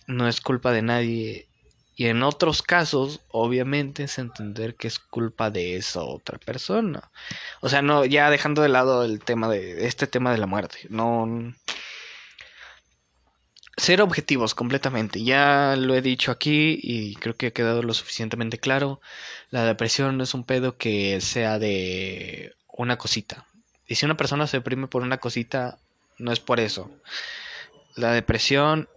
[0.06, 1.48] no es culpa de nadie.
[1.96, 7.10] Y en otros casos obviamente es entender que es culpa de esa otra persona.
[7.60, 10.78] O sea no ya dejando de lado el tema de este tema de la muerte.
[10.90, 11.54] No
[13.82, 15.24] ser objetivos completamente.
[15.24, 19.00] Ya lo he dicho aquí y creo que ha quedado lo suficientemente claro.
[19.50, 23.44] La depresión no es un pedo que sea de una cosita.
[23.88, 25.78] Y si una persona se deprime por una cosita,
[26.18, 26.92] no es por eso.
[27.96, 28.88] La depresión,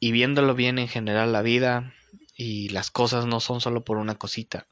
[0.00, 1.94] y viéndolo bien en general la vida
[2.36, 4.66] y las cosas no son solo por una cosita.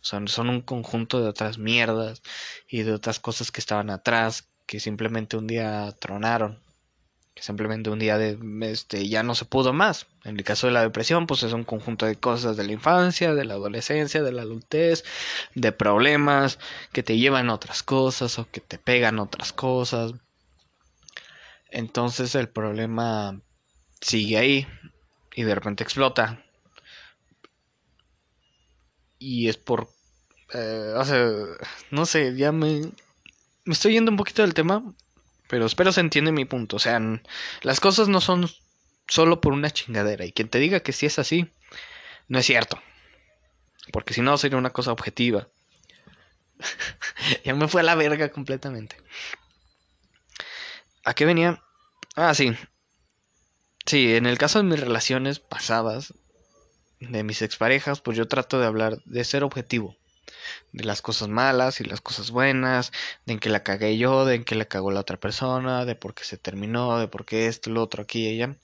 [0.00, 2.22] Sea, son un conjunto de otras mierdas
[2.68, 6.60] y de otras cosas que estaban atrás que simplemente un día tronaron
[7.40, 10.06] simplemente un día de, este, ya no se pudo más.
[10.24, 13.34] En el caso de la depresión, pues es un conjunto de cosas de la infancia,
[13.34, 15.04] de la adolescencia, de la adultez,
[15.54, 16.58] de problemas
[16.92, 20.12] que te llevan a otras cosas o que te pegan otras cosas.
[21.70, 23.40] Entonces el problema
[24.00, 24.66] sigue ahí
[25.34, 26.44] y de repente explota.
[29.18, 29.88] Y es por...
[30.54, 30.94] Eh,
[31.90, 32.90] no sé, ya me...
[33.64, 34.82] Me estoy yendo un poquito del tema,
[35.48, 36.76] pero espero se entiende mi punto.
[36.76, 37.00] O sea,
[37.62, 38.48] las cosas no son
[39.08, 40.24] solo por una chingadera.
[40.24, 41.50] Y quien te diga que sí es así,
[42.28, 42.80] no es cierto.
[43.92, 45.48] Porque si no, sería una cosa objetiva.
[47.44, 48.96] ya me fue a la verga completamente.
[51.04, 51.62] ¿A qué venía?
[52.14, 52.54] Ah, sí.
[53.86, 56.12] Sí, en el caso de mis relaciones pasadas,
[57.00, 59.96] de mis exparejas, pues yo trato de hablar, de ser objetivo
[60.72, 62.92] de las cosas malas y las cosas buenas,
[63.26, 65.94] de en que la cagué yo, de en que la cagó la otra persona, de
[65.94, 68.56] por qué se terminó, de por qué esto, lo otro, aquí y allá.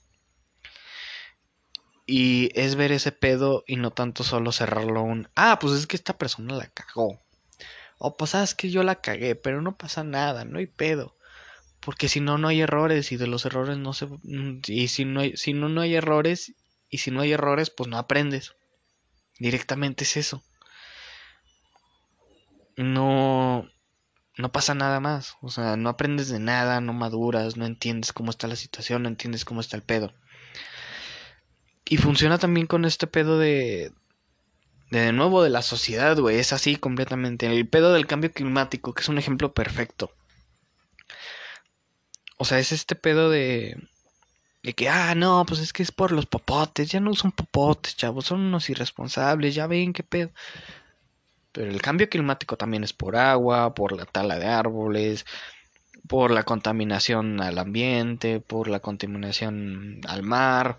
[2.07, 5.95] Y es ver ese pedo y no tanto solo cerrarlo un, ah, pues es que
[5.95, 7.19] esta persona la cagó.
[7.97, 11.15] O pues sabes que yo la cagué, pero no pasa nada, no hay pedo.
[11.79, 14.07] Porque si no, no hay errores y de los errores no se...
[14.07, 16.53] Mm, y si no si no, no hay errores
[16.89, 18.55] y si no hay errores, pues no aprendes.
[19.39, 20.43] Directamente es eso.
[22.77, 23.69] No...
[24.37, 25.37] No pasa nada más.
[25.41, 29.09] O sea, no aprendes de nada, no maduras, no entiendes cómo está la situación, no
[29.09, 30.13] entiendes cómo está el pedo.
[31.85, 33.93] Y funciona también con este pedo de,
[34.89, 36.37] de, nuevo de la sociedad, güey.
[36.39, 37.45] Es así completamente.
[37.45, 40.11] El pedo del cambio climático, que es un ejemplo perfecto.
[42.37, 43.77] O sea, es este pedo de.
[44.63, 46.89] De que, ah, no, pues es que es por los popotes.
[46.89, 48.25] Ya no son popotes, chavos.
[48.25, 49.53] Son unos irresponsables.
[49.55, 50.31] Ya ven qué pedo.
[51.55, 55.25] Pero el cambio climático también es por agua, por la tala de árboles,
[56.05, 60.77] por la contaminación al ambiente, por la contaminación al mar.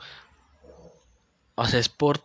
[1.55, 2.21] O sea, es por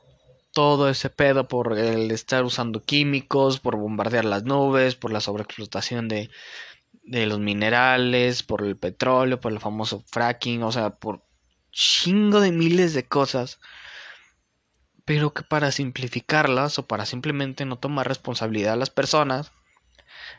[0.52, 6.10] todo ese pedo, por el estar usando químicos, por bombardear las nubes, por la sobreexplotación
[6.10, 6.30] de,
[7.04, 11.24] de los minerales, por el petróleo, por el famoso fracking, o sea, por
[11.72, 13.62] chingo de miles de cosas.
[15.12, 19.52] Pero que para simplificarlas o para simplemente no tomar responsabilidad a las personas,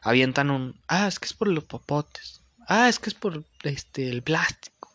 [0.00, 2.40] avientan un, ah, es que es por los popotes.
[2.68, 4.90] Ah, es que es por este el plástico.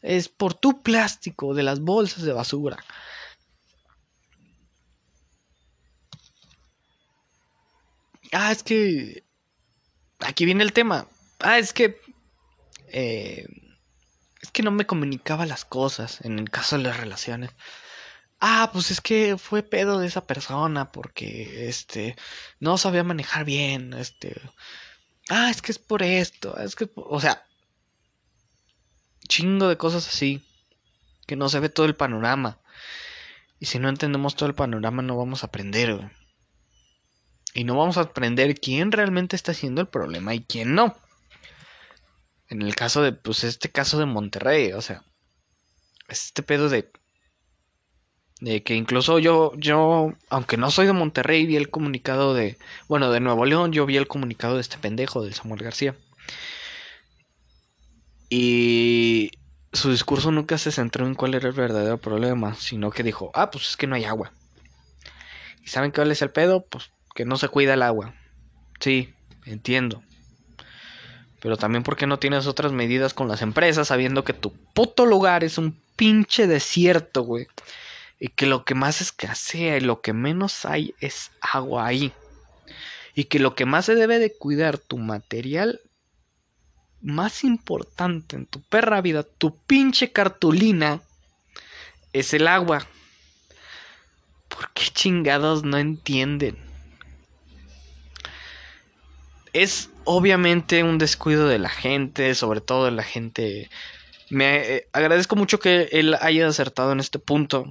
[0.00, 2.76] Es por tu plástico de las bolsas de basura.
[8.30, 9.24] Ah, es que.
[10.20, 11.08] Aquí viene el tema.
[11.40, 12.00] Ah, es que.
[12.92, 13.44] Eh,
[14.40, 17.50] es que no me comunicaba las cosas en el caso de las relaciones.
[18.40, 22.16] Ah, pues es que fue pedo de esa persona porque este
[22.60, 24.40] no sabía manejar bien, este
[25.28, 27.46] Ah, es que es por esto, es que o sea,
[29.28, 30.42] chingo de cosas así
[31.26, 32.60] que no se ve todo el panorama.
[33.58, 36.08] Y si no entendemos todo el panorama no vamos a aprender, güey.
[37.54, 40.94] Y no vamos a aprender quién realmente está haciendo el problema y quién no.
[42.48, 45.04] En el caso de, pues, este caso de Monterrey, o sea,
[46.08, 46.92] este pedo de.
[48.40, 52.58] De que incluso yo, yo, aunque no soy de Monterrey, vi el comunicado de.
[52.88, 55.94] Bueno, de Nuevo León, yo vi el comunicado de este pendejo, del Samuel García.
[58.28, 59.30] Y
[59.72, 63.50] su discurso nunca se centró en cuál era el verdadero problema, sino que dijo, ah,
[63.50, 64.32] pues es que no hay agua.
[65.64, 66.64] ¿Y saben cuál es el pedo?
[66.64, 68.14] Pues que no se cuida el agua.
[68.80, 69.14] Sí,
[69.46, 70.02] entiendo.
[71.40, 75.44] Pero también porque no tienes otras medidas con las empresas sabiendo que tu puto lugar
[75.44, 77.46] es un pinche desierto, güey.
[78.18, 82.12] Y que lo que más escasea y lo que menos hay es agua ahí.
[83.14, 85.80] Y que lo que más se debe de cuidar, tu material
[87.02, 91.00] más importante en tu perra vida, tu pinche cartulina,
[92.12, 92.86] es el agua.
[94.48, 96.66] ¿Por qué chingados no entienden?
[99.56, 103.70] es obviamente un descuido de la gente, sobre todo de la gente.
[104.28, 107.66] Me eh, agradezco mucho que él haya acertado en este punto.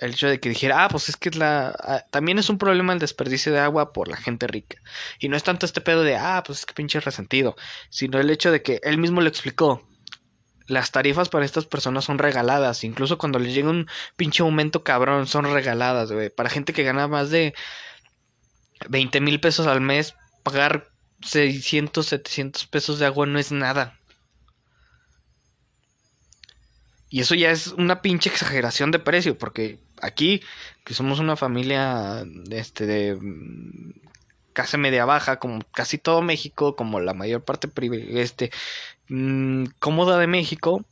[0.00, 1.74] El hecho de que dijera, ah, pues es que la.
[1.78, 4.78] Ah, también es un problema el desperdicio de agua por la gente rica.
[5.18, 7.54] Y no es tanto este pedo de, ah, pues es que pinche resentido.
[7.90, 9.86] Sino el hecho de que él mismo lo explicó.
[10.66, 12.82] Las tarifas para estas personas son regaladas.
[12.84, 16.30] Incluso cuando les llega un pinche aumento cabrón, son regaladas, güey.
[16.30, 17.54] Para gente que gana más de
[18.88, 20.88] 20 mil pesos al mes, pagar
[21.22, 24.00] 600, 700 pesos de agua no es nada.
[27.10, 30.42] Y eso ya es una pinche exageración de precio, porque aquí,
[30.84, 33.18] que somos una familia este, de
[34.52, 37.68] casi media baja, como casi todo México, como la mayor parte
[38.10, 38.50] este,
[39.08, 40.84] mm, cómoda de México,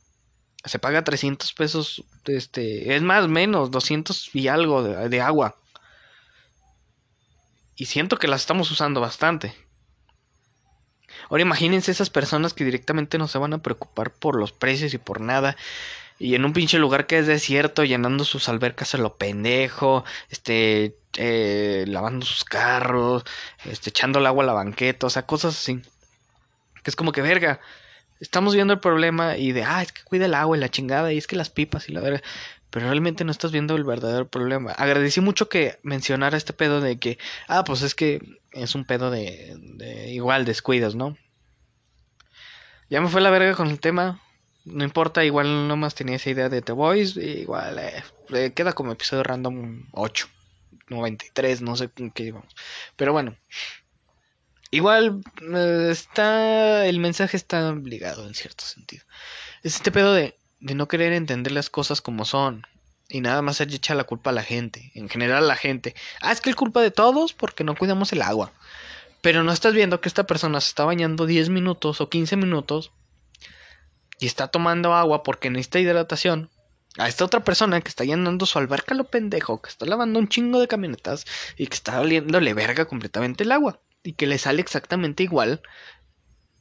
[0.65, 5.55] se paga 300 pesos, este, es más, menos, 200 y algo de agua.
[7.75, 9.53] Y siento que las estamos usando bastante.
[11.29, 14.97] Ahora imagínense esas personas que directamente no se van a preocupar por los precios y
[14.97, 15.55] por nada.
[16.19, 20.97] Y en un pinche lugar que es desierto, llenando sus albercas a lo pendejo, este,
[21.17, 23.23] eh, lavando sus carros,
[23.65, 25.81] este, echando el agua a la banqueta, o sea, cosas así.
[26.83, 27.61] Que es como que, verga,
[28.19, 31.13] estamos viendo el problema y de, ah, es que cuida el agua y la chingada,
[31.13, 32.21] y es que las pipas y la verga.
[32.69, 34.73] Pero realmente no estás viendo el verdadero problema.
[34.73, 37.17] Agradecí mucho que mencionara este pedo de que,
[37.47, 41.17] ah, pues es que es un pedo de, de igual descuidos, ¿no?
[42.89, 44.19] Ya me fue la verga con el tema.
[44.71, 47.19] No importa, igual nomás tenía esa idea de The Voice.
[47.19, 50.27] Igual eh, queda como episodio random 8,
[50.89, 52.55] 93, no sé qué íbamos.
[52.95, 53.35] Pero bueno,
[54.71, 55.21] igual
[55.53, 56.85] eh, está.
[56.85, 59.03] El mensaje está obligado en cierto sentido.
[59.63, 62.65] Es este pedo de, de no querer entender las cosas como son.
[63.09, 65.95] y nada más echa la culpa a la gente, en general a la gente.
[66.21, 68.53] Ah, es que es culpa de todos porque no cuidamos el agua.
[69.21, 72.91] Pero no estás viendo que esta persona se está bañando 10 minutos o 15 minutos
[74.19, 76.49] y está tomando agua porque necesita hidratación.
[76.97, 80.27] A esta otra persona que está llenando su alberca lo pendejo, que está lavando un
[80.27, 81.25] chingo de camionetas
[81.57, 83.79] y que está oliéndole verga completamente el agua.
[84.03, 85.61] Y que le sale exactamente igual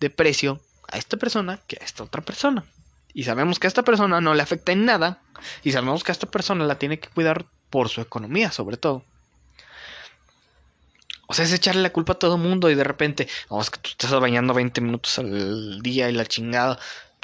[0.01, 2.65] de precio a esta persona que a esta otra persona.
[3.13, 5.21] Y sabemos que a esta persona no le afecta en nada.
[5.65, 9.05] Y sabemos que a esta persona la tiene que cuidar por su economía, sobre todo.
[11.27, 13.81] O sea, es echarle la culpa a todo mundo y de repente, vamos, es que
[13.81, 16.79] tú estás bañando 20 minutos al día y la chingada.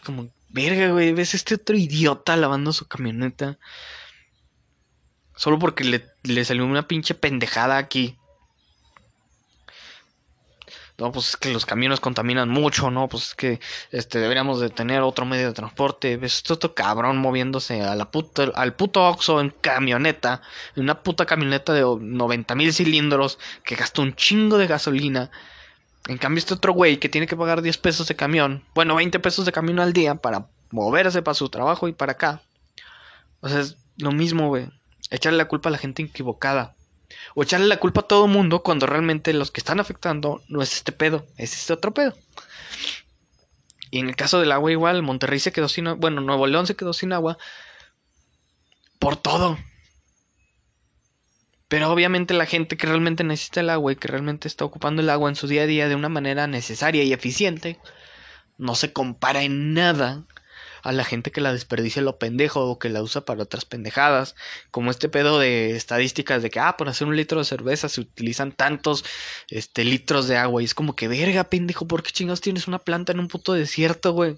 [0.05, 3.59] Como, verga, güey, ves este otro idiota lavando su camioneta.
[5.37, 5.85] Solo porque
[6.23, 8.17] le, salió una pinche pendejada aquí.
[10.97, 13.09] No, pues es que los camiones contaminan mucho, ¿no?
[13.09, 16.17] Pues es que este, deberíamos de tener otro medio de transporte.
[16.17, 18.09] Ves este otro cabrón moviéndose a la
[18.55, 20.41] al puto Oxxo en camioneta.
[20.77, 25.33] En una puta camioneta de 90 mil cilindros que gasta un chingo de gasolina.
[26.09, 29.19] En cambio, este otro güey que tiene que pagar 10 pesos de camión, bueno, 20
[29.21, 32.43] pesos de camión al día para moverse para su trabajo y para acá.
[33.41, 34.69] O sea, es lo mismo, güey.
[35.11, 36.75] Echarle la culpa a la gente equivocada.
[37.35, 40.75] O echarle la culpa a todo mundo cuando realmente los que están afectando no es
[40.75, 42.15] este pedo, es este otro pedo.
[43.91, 46.67] Y en el caso del agua igual, Monterrey se quedó sin agua, bueno, Nuevo León
[46.67, 47.39] se quedó sin agua
[48.99, 49.57] por todo.
[51.69, 55.11] Pero obviamente la gente que realmente necesita el agua y que realmente está ocupando el
[55.11, 57.79] agua en su día a día de una manera necesaria y eficiente,
[58.59, 60.25] no se compara en nada
[60.85, 64.37] a la gente que la desperdicia lo pendejo o que la usa para otras pendejadas,
[64.71, 68.03] como este pedo de estadísticas de que, ah, por hacer un litro de cerveza se
[68.03, 69.05] utilizan tantos
[69.49, 72.79] este, litros de agua y es como que, verga, pendejo, ¿por qué chingados tienes una
[72.79, 74.37] planta en un puto desierto, güey?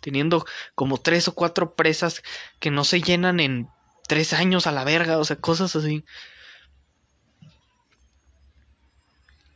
[0.00, 2.22] Teniendo como tres o cuatro presas
[2.58, 3.68] que no se llenan en
[4.06, 6.04] tres años a la verga, o sea, cosas así.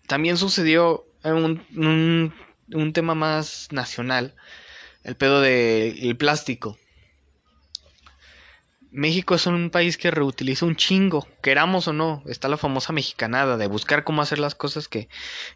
[0.07, 2.33] También sucedió un,
[2.73, 4.35] un, tema más nacional
[5.05, 6.79] el pedo del plástico.
[8.91, 13.59] México es un país que reutiliza un chingo, queramos o no, está la famosa mexicanada
[13.59, 15.11] de buscar cómo hacer las cosas que,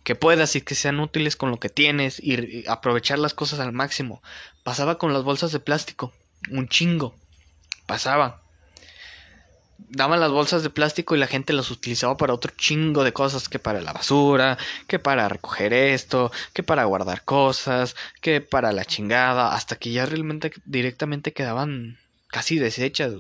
[0.05, 3.73] que puedas y que sean útiles con lo que tienes y aprovechar las cosas al
[3.73, 4.23] máximo.
[4.63, 6.13] Pasaba con las bolsas de plástico,
[6.51, 7.17] un chingo,
[7.87, 8.43] pasaba
[9.89, 13.49] daban las bolsas de plástico y la gente las utilizaba para otro chingo de cosas,
[13.49, 18.85] que para la basura, que para recoger esto, que para guardar cosas, que para la
[18.85, 23.15] chingada, hasta que ya realmente directamente quedaban casi deshechas.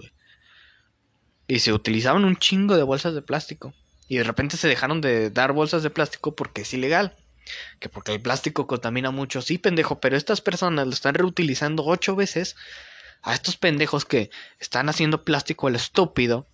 [1.48, 3.74] Y se utilizaban un chingo de bolsas de plástico.
[4.08, 7.16] Y de repente se dejaron de dar bolsas de plástico porque es ilegal.
[7.80, 9.42] Que porque el plástico contamina mucho.
[9.42, 12.56] Sí, pendejo, pero estas personas lo están reutilizando ocho veces
[13.22, 16.46] a estos pendejos que están haciendo plástico el estúpido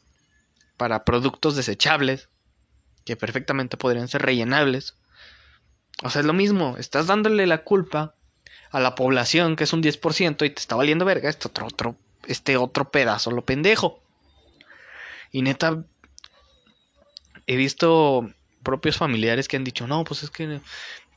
[0.78, 2.30] para productos desechables
[3.04, 4.94] que perfectamente podrían ser rellenables.
[6.02, 8.14] O sea, es lo mismo, estás dándole la culpa
[8.70, 11.96] a la población que es un 10% y te está valiendo verga este otro, otro,
[12.26, 14.02] este otro pedazo, lo pendejo.
[15.32, 15.84] Y neta,
[17.46, 18.30] he visto
[18.62, 20.60] propios familiares que han dicho, no, pues es que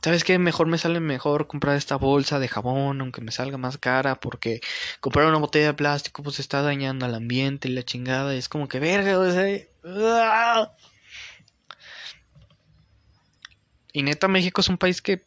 [0.02, 0.38] ¿Sabes qué?
[0.38, 4.60] Mejor me sale mejor comprar esta bolsa de jabón, aunque me salga más cara, porque
[5.00, 8.34] comprar una botella de plástico pues está dañando al ambiente y la chingada.
[8.34, 10.76] Es como que verga, o
[13.92, 15.22] Y neta, México es un país que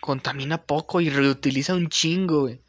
[0.00, 2.62] contamina poco y reutiliza un chingo, güey.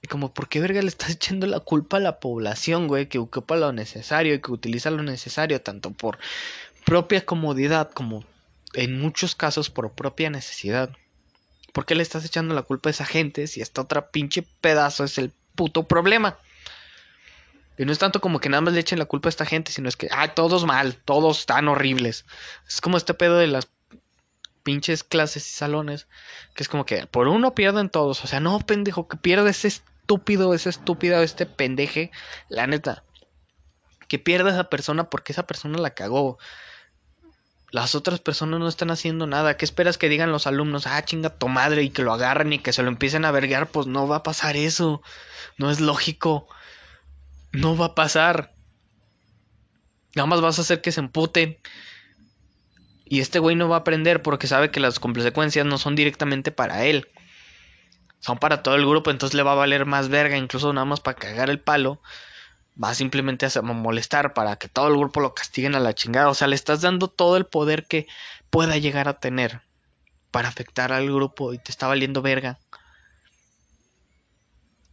[0.00, 3.08] Y como, ¿por qué verga le estás echando la culpa a la población, güey?
[3.08, 6.18] Que ocupa lo necesario y que utiliza lo necesario, tanto por
[6.88, 8.24] propia comodidad como
[8.72, 10.88] en muchos casos por propia necesidad.
[11.74, 15.04] ¿Por qué le estás echando la culpa a esa gente si esta otra pinche pedazo
[15.04, 16.38] es el puto problema?
[17.76, 19.70] Y no es tanto como que nada más le echen la culpa a esta gente,
[19.70, 22.24] sino es que, ah, todos mal, todos están horribles.
[22.66, 23.68] Es como este pedo de las
[24.62, 26.08] pinches clases y salones,
[26.54, 28.24] que es como que por uno pierden todos.
[28.24, 32.12] O sea, no, pendejo, que pierda ese estúpido, ese estúpido, este pendeje,
[32.48, 33.04] la neta.
[34.08, 36.38] Que pierda esa persona porque esa persona la cagó
[37.70, 39.56] las otras personas no están haciendo nada.
[39.56, 40.86] ¿Qué esperas que digan los alumnos?
[40.86, 43.68] Ah, chinga tu madre y que lo agarren y que se lo empiecen a vergar.
[43.68, 45.02] Pues no va a pasar eso.
[45.58, 46.48] No es lógico.
[47.52, 48.54] No va a pasar.
[50.14, 51.58] Nada más vas a hacer que se emputen.
[53.04, 56.50] Y este güey no va a aprender porque sabe que las consecuencias no son directamente
[56.50, 57.08] para él.
[58.20, 61.00] Son para todo el grupo, entonces le va a valer más verga, incluso nada más
[61.00, 62.00] para cagar el palo
[62.82, 66.28] va simplemente a molestar para que todo el grupo lo castiguen a la chingada.
[66.28, 68.06] O sea, le estás dando todo el poder que
[68.50, 69.62] pueda llegar a tener
[70.30, 72.58] para afectar al grupo y te está valiendo verga.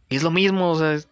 [0.08, 1.08] Y es lo mismo, o sea, es,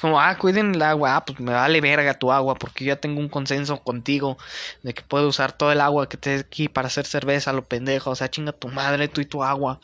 [0.00, 3.00] como, ah, cuiden el agua, ah, pues me vale verga tu agua, porque yo ya
[3.00, 4.38] tengo un consenso contigo
[4.82, 8.10] de que puedo usar todo el agua que te aquí para hacer cerveza, lo pendejo,
[8.10, 9.80] o sea, chinga tu madre, tú y tu agua.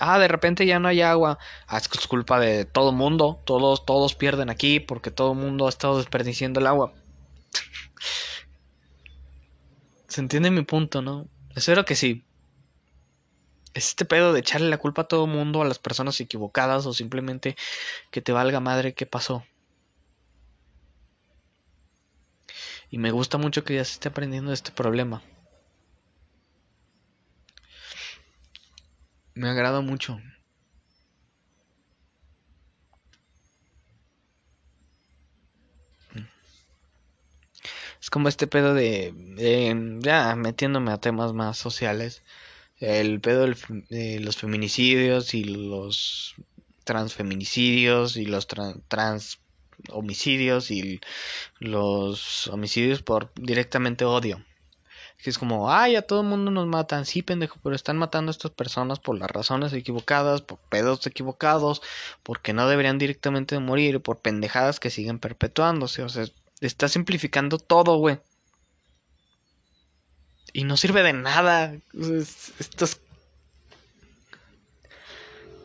[0.00, 1.38] Ah, de repente ya no hay agua.
[1.66, 3.40] Ah, es culpa de todo mundo.
[3.44, 6.92] Todos, todos pierden aquí porque todo el mundo ha estado desperdiciando el agua.
[10.08, 11.28] Se entiende mi punto, ¿no?
[11.54, 12.24] Espero que sí.
[13.74, 16.92] Es este pedo de echarle la culpa a todo mundo, a las personas equivocadas o
[16.92, 17.56] simplemente
[18.10, 19.44] que te valga madre qué pasó.
[22.90, 25.22] Y me gusta mucho que ya se esté aprendiendo de este problema.
[29.34, 30.20] Me agrada mucho.
[38.00, 39.14] Es como este pedo de,
[40.02, 42.22] ya metiéndome a temas más sociales,
[42.78, 43.46] el pedo
[43.90, 46.34] de los feminicidios y los
[46.84, 48.46] transfeminicidios y los
[48.88, 49.40] trans
[49.90, 51.00] homicidios y
[51.60, 54.44] los homicidios por directamente odio.
[55.22, 58.30] Que es como, ay, a todo el mundo nos matan, sí, pendejo, pero están matando
[58.30, 61.82] a estas personas por las razones equivocadas, por pedos equivocados,
[62.22, 66.02] porque no deberían directamente morir, por pendejadas que siguen perpetuándose.
[66.02, 66.24] O sea,
[66.60, 68.18] está simplificando todo, güey.
[70.52, 71.76] Y no sirve de nada.
[72.58, 73.00] Estos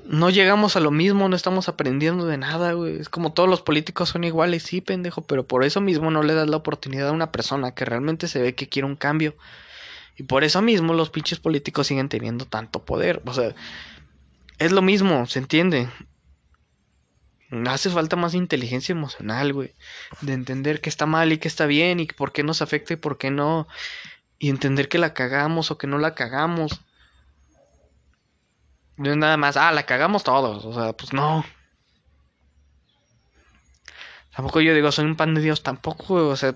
[0.07, 2.97] no llegamos a lo mismo, no estamos aprendiendo de nada, güey.
[2.97, 6.33] Es como todos los políticos son iguales, sí, pendejo, pero por eso mismo no le
[6.33, 9.35] das la oportunidad a una persona que realmente se ve que quiere un cambio.
[10.17, 13.21] Y por eso mismo los pinches políticos siguen teniendo tanto poder.
[13.25, 13.55] O sea,
[14.59, 15.89] es lo mismo, ¿se entiende?
[17.67, 19.73] Hace falta más inteligencia emocional, güey.
[20.21, 22.97] De entender que está mal y que está bien y por qué nos afecta y
[22.97, 23.67] por qué no.
[24.39, 26.81] Y entender que la cagamos o que no la cagamos.
[28.97, 30.65] No es nada más, ah, la cagamos todos.
[30.65, 31.45] O sea, pues no.
[34.35, 36.55] Tampoco yo digo, soy un pan de Dios, tampoco, o sea.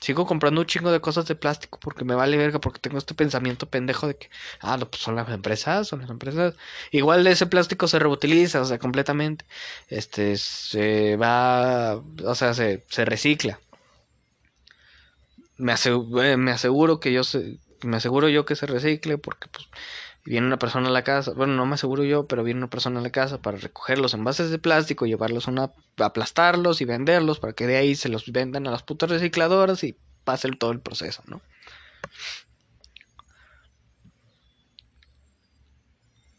[0.00, 3.14] Sigo comprando un chingo de cosas de plástico porque me vale verga, porque tengo este
[3.14, 4.28] pensamiento pendejo de que,
[4.60, 6.54] ah, no, pues son las empresas, son las empresas.
[6.92, 9.46] Igual de ese plástico se reutiliza, o sea, completamente.
[9.88, 13.58] Este, se va, o sea, se, se recicla.
[15.58, 19.66] Me eh, me aseguro que yo se, me aseguro yo que se recicle porque, pues,
[20.26, 23.00] viene una persona a la casa, bueno, no me aseguro yo, pero viene una persona
[23.00, 27.38] a la casa para recoger los envases de plástico, llevarlos a una, aplastarlos y venderlos
[27.38, 30.80] para que de ahí se los vendan a las putas recicladoras y pase todo el
[30.80, 31.40] proceso, ¿no?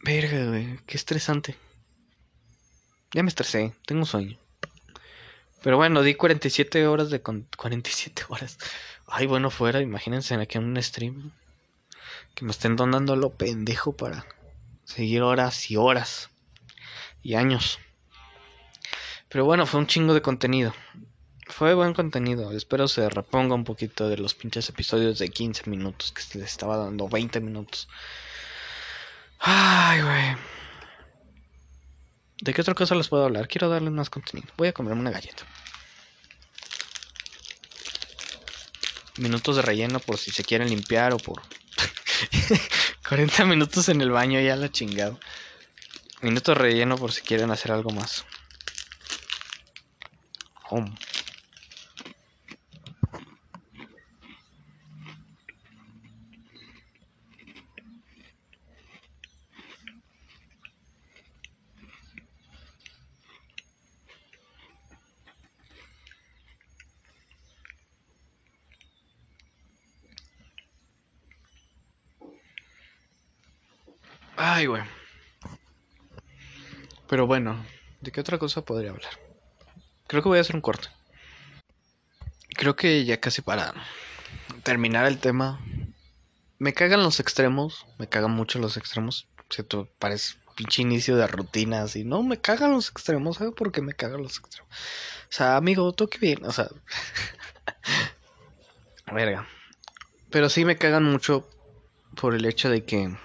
[0.03, 1.55] Verga, güey, qué estresante.
[3.13, 4.37] Ya me estresé, tengo sueño.
[5.63, 7.21] Pero bueno, di 47 horas de...
[7.21, 8.57] Con 47 horas.
[9.07, 11.31] Ay, bueno, fuera, imagínense aquí en un stream
[12.37, 14.23] que me estén donando lo pendejo para
[14.83, 16.29] seguir horas y horas
[17.23, 17.79] y años.
[19.27, 20.71] Pero bueno, fue un chingo de contenido.
[21.47, 22.51] Fue buen contenido.
[22.51, 26.51] Espero se reponga un poquito de los pinches episodios de 15 minutos que se les
[26.51, 27.89] estaba dando 20 minutos.
[29.39, 30.37] Ay, güey.
[32.41, 33.47] ¿De qué otra cosa les puedo hablar?
[33.47, 34.53] Quiero darles más contenido.
[34.57, 35.43] Voy a comerme una galleta.
[39.17, 41.41] Minutos de relleno por si se quieren limpiar o por
[43.09, 45.19] 40 minutos en el baño, ya la chingado.
[46.21, 48.25] Minuto relleno por si quieren hacer algo más.
[50.69, 50.93] Home.
[74.37, 74.83] Ay, güey.
[77.07, 77.65] Pero bueno,
[78.01, 79.11] ¿de qué otra cosa podría hablar?
[80.07, 80.89] Creo que voy a hacer un corte.
[82.49, 83.73] Creo que ya casi para
[84.63, 85.61] terminar el tema.
[86.59, 89.27] Me cagan los extremos, me cagan mucho los extremos.
[89.67, 92.03] tú parece pinche inicio de rutina así.
[92.03, 94.71] No, me cagan los extremos, ¿sabes por qué me cagan los extremos?
[94.71, 96.67] O sea, amigo, toque bien, o sea.
[99.13, 99.47] Verga.
[100.29, 101.49] Pero sí me cagan mucho
[102.19, 103.15] por el hecho de que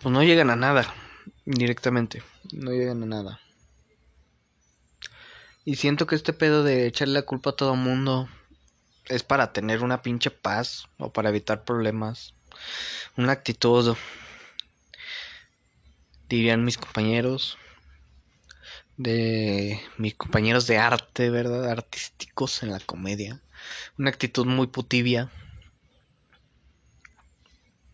[0.00, 0.94] pues no llegan a nada
[1.54, 2.22] directamente,
[2.52, 3.40] no llegan a nada.
[5.64, 8.28] Y siento que este pedo de echarle la culpa a todo mundo
[9.06, 12.34] es para tener una pinche paz o para evitar problemas.
[13.16, 13.96] Una actitud,
[16.28, 17.58] dirían mis compañeros,
[18.96, 21.70] de mis compañeros de arte, ¿verdad?
[21.70, 23.40] Artísticos en la comedia.
[23.98, 25.30] Una actitud muy putibia.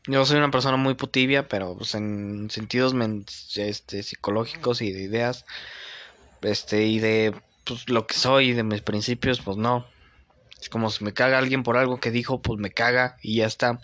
[0.09, 2.94] Yo soy una persona muy putibia, pero pues en sentidos
[3.57, 5.44] este, psicológicos y de ideas,
[6.42, 7.34] este, y de
[7.64, 9.86] pues, lo que soy, de mis principios, pues no.
[10.61, 13.46] Es como si me caga alguien por algo que dijo, pues me caga y ya
[13.46, 13.80] está.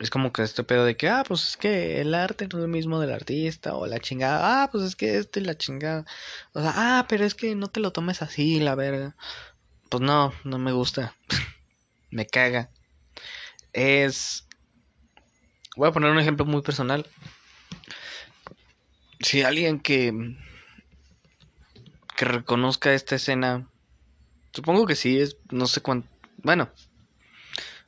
[0.00, 2.62] Es como que este pedo de que, ah, pues es que el arte no es
[2.62, 6.06] lo mismo del artista, o la chingada, ah, pues es que y la chingada.
[6.54, 9.16] O sea, ah, pero es que no te lo tomes así, la verga.
[9.90, 11.14] Pues no, no me gusta.
[12.10, 12.70] me caga
[13.74, 14.46] es...
[15.76, 17.06] Voy a poner un ejemplo muy personal.
[19.20, 20.36] Si alguien que...
[22.16, 23.68] que reconozca esta escena,
[24.52, 26.08] supongo que sí, es no sé cuánto...
[26.38, 26.70] Bueno,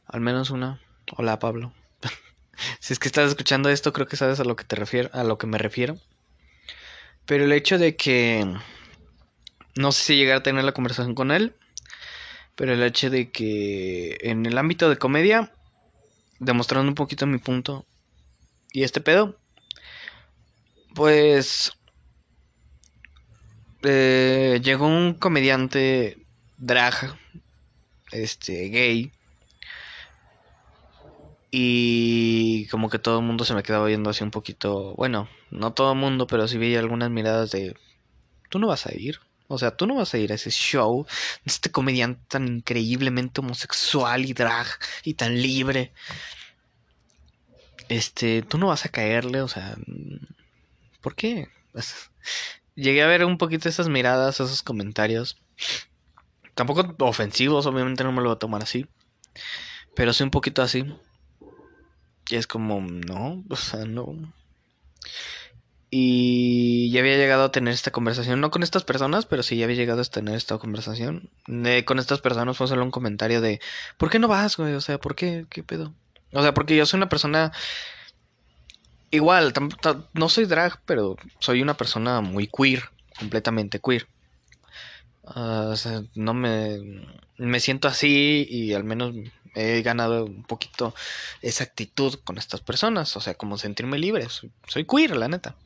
[0.06, 0.80] al menos una.
[1.16, 1.72] Hola Pablo.
[2.80, 5.24] si es que estás escuchando esto, creo que sabes a lo que te refiero, a
[5.24, 5.98] lo que me refiero.
[7.24, 8.46] Pero el hecho de que
[9.76, 11.54] no sé si llegar a tener la conversación con él,
[12.54, 15.52] pero el hecho de que en el ámbito de comedia
[16.38, 17.86] demostrando un poquito mi punto.
[18.72, 19.36] Y este pedo,
[20.94, 21.72] pues
[23.82, 26.18] eh, llegó un comediante
[26.58, 27.18] drag,
[28.12, 29.12] este, gay.
[31.50, 35.72] Y como que todo el mundo se me quedaba viendo así un poquito, bueno, no
[35.72, 37.74] todo el mundo, pero sí veía algunas miradas de,
[38.50, 39.20] tú no vas a ir.
[39.48, 43.40] O sea, tú no vas a ir a ese show de este comediante tan increíblemente
[43.40, 44.66] homosexual y drag
[45.04, 45.92] y tan libre.
[47.88, 49.76] Este, tú no vas a caerle, o sea,
[51.00, 51.48] ¿por qué?
[52.74, 55.40] Llegué a ver un poquito esas miradas, esos comentarios.
[56.54, 58.86] Tampoco ofensivos, obviamente no me lo voy a tomar así.
[59.94, 60.84] Pero sí un poquito así.
[62.28, 64.32] Y es como, no, o sea, no.
[65.90, 69.64] Y ya había llegado a tener esta conversación, no con estas personas, pero sí ya
[69.64, 71.30] había llegado a tener esta conversación.
[71.84, 73.60] con estas personas fue solo un comentario de,
[73.96, 74.74] ¿por qué no vas, güey?
[74.74, 75.46] O sea, ¿por qué?
[75.48, 75.94] ¿Qué pedo?
[76.32, 77.52] O sea, porque yo soy una persona...
[79.10, 79.54] Igual,
[80.14, 84.08] no soy drag, pero soy una persona muy queer, completamente queer.
[85.24, 86.78] Ah, o sea, no me,
[87.38, 89.14] me siento así y al menos
[89.54, 90.94] he ganado un poquito
[91.42, 95.56] esa actitud con estas personas, o sea, como sentirme libre, soy, queer, la neta.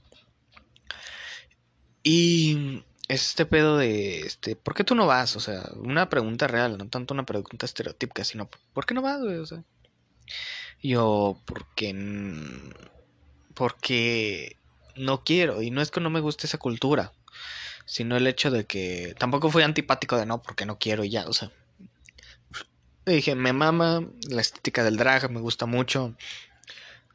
[2.02, 5.36] Y este pedo de, este, ¿por qué tú no vas?
[5.36, 9.20] O sea, una pregunta real, no tanto una pregunta estereotípica, sino, ¿por qué no vas?
[9.20, 9.64] O sea,
[10.82, 11.94] yo, porque...
[13.54, 14.56] Porque
[14.96, 17.12] no quiero, y no es que no me guste esa cultura,
[17.84, 21.26] sino el hecho de que tampoco fui antipático de no, porque no quiero y ya,
[21.26, 21.50] o sea.
[23.06, 26.14] Dije, me mama la estética del drag, me gusta mucho.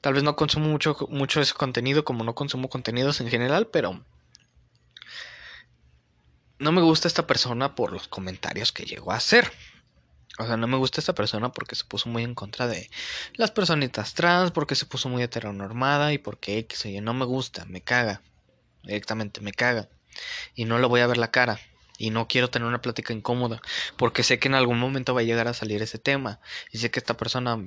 [0.02, 4.04] Tal vez no consumo mucho, mucho ese contenido, como no consumo contenidos en general, pero
[6.66, 9.52] no me gusta esta persona por los comentarios que llegó a hacer.
[10.40, 12.90] O sea, no me gusta esta persona porque se puso muy en contra de
[13.36, 17.66] las personitas trans, porque se puso muy heteronormada y porque X oye, no me gusta,
[17.66, 18.24] me caga.
[18.82, 19.90] Directamente me caga.
[20.56, 21.60] Y no le voy a ver la cara.
[22.00, 23.62] Y no quiero tener una plática incómoda.
[23.96, 26.40] Porque sé que en algún momento va a llegar a salir ese tema.
[26.72, 27.60] Y sé que esta persona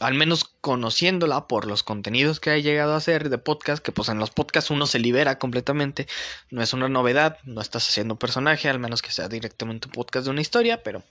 [0.00, 4.08] al menos conociéndola por los contenidos que ha llegado a hacer de podcast, que pues
[4.08, 6.08] en los podcasts uno se libera completamente,
[6.50, 9.92] no es una novedad, no estás haciendo un personaje, al menos que sea directamente un
[9.92, 11.04] podcast de una historia, pero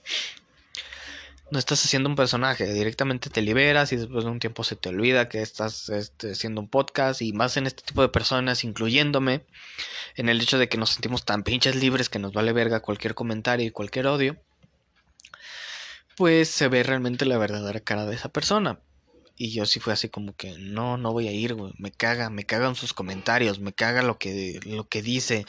[1.50, 4.88] no estás haciendo un personaje, directamente te liberas y después de un tiempo se te
[4.88, 9.44] olvida que estás este, haciendo un podcast y más en este tipo de personas, incluyéndome,
[10.16, 13.14] en el hecho de que nos sentimos tan pinches libres que nos vale verga cualquier
[13.14, 14.36] comentario y cualquier odio
[16.16, 18.80] pues se ve realmente la verdadera cara de esa persona.
[19.36, 21.72] Y yo sí fue así como que no, no voy a ir, güey.
[21.78, 25.44] Me caga, me cagan sus comentarios, me caga lo que, lo que dice.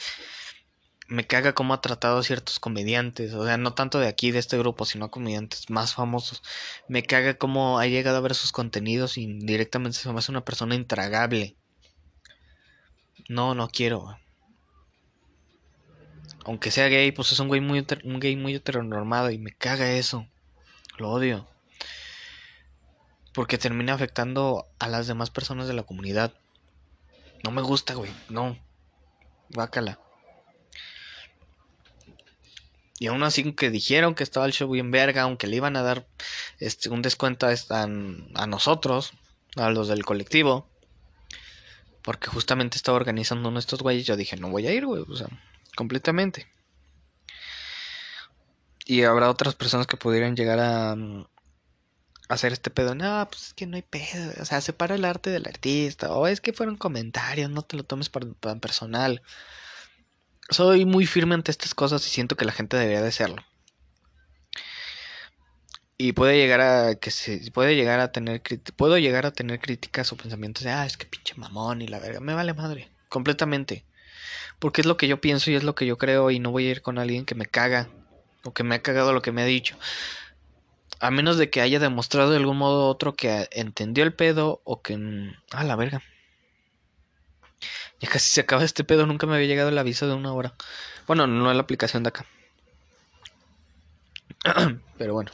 [1.08, 4.40] Me caga cómo ha tratado a ciertos comediantes, o sea, no tanto de aquí, de
[4.40, 6.42] este grupo, sino a comediantes más famosos.
[6.88, 10.44] Me caga cómo ha llegado a ver sus contenidos y directamente se me hace una
[10.44, 11.56] persona intragable.
[13.28, 14.18] No, no quiero.
[16.44, 19.92] Aunque sea gay, pues es un güey muy, un gay muy heteronormado y me caga
[19.92, 20.26] eso.
[20.98, 21.46] Lo odio.
[23.32, 26.32] Porque termina afectando a las demás personas de la comunidad.
[27.44, 28.10] No me gusta, güey.
[28.28, 28.58] No.
[29.50, 30.00] Bácala.
[32.98, 35.82] Y aún así que dijeron que estaba el show bien verga, aunque le iban a
[35.82, 36.06] dar
[36.60, 39.12] este, un descuento a, a nosotros,
[39.56, 40.66] a los del colectivo.
[42.00, 44.06] Porque justamente estaba organizando uno de estos güeyes.
[44.06, 45.04] Yo dije, no voy a ir, güey.
[45.06, 45.28] O sea,
[45.76, 46.46] completamente.
[48.86, 51.26] Y habrá otras personas que pudieran llegar a, mm,
[52.28, 52.94] hacer este pedo.
[52.94, 54.32] No, pues es que no hay pedo.
[54.40, 56.12] O sea, separa el arte del artista.
[56.12, 58.10] O es que fueron comentarios, no te lo tomes
[58.40, 59.22] tan personal.
[60.50, 63.42] Soy muy firme ante estas cosas y siento que la gente debería de serlo.
[65.98, 68.42] y puede llegar a que se puede llegar a tener
[68.76, 71.98] puedo llegar a tener críticas o pensamientos de ah es que pinche mamón y la
[71.98, 73.84] verga me vale madre completamente
[74.58, 76.66] porque es lo que yo pienso y es lo que yo creo y no voy
[76.66, 77.88] a ir con alguien que me caga
[78.46, 79.76] o que me ha cagado lo que me ha dicho
[80.98, 84.62] a menos de que haya demostrado de algún modo u otro que entendió el pedo
[84.64, 84.98] o que
[85.52, 86.02] ah la verga
[88.00, 90.54] ya casi se acaba este pedo nunca me había llegado el aviso de una hora
[91.06, 92.26] bueno no es la aplicación de acá
[94.98, 95.30] pero bueno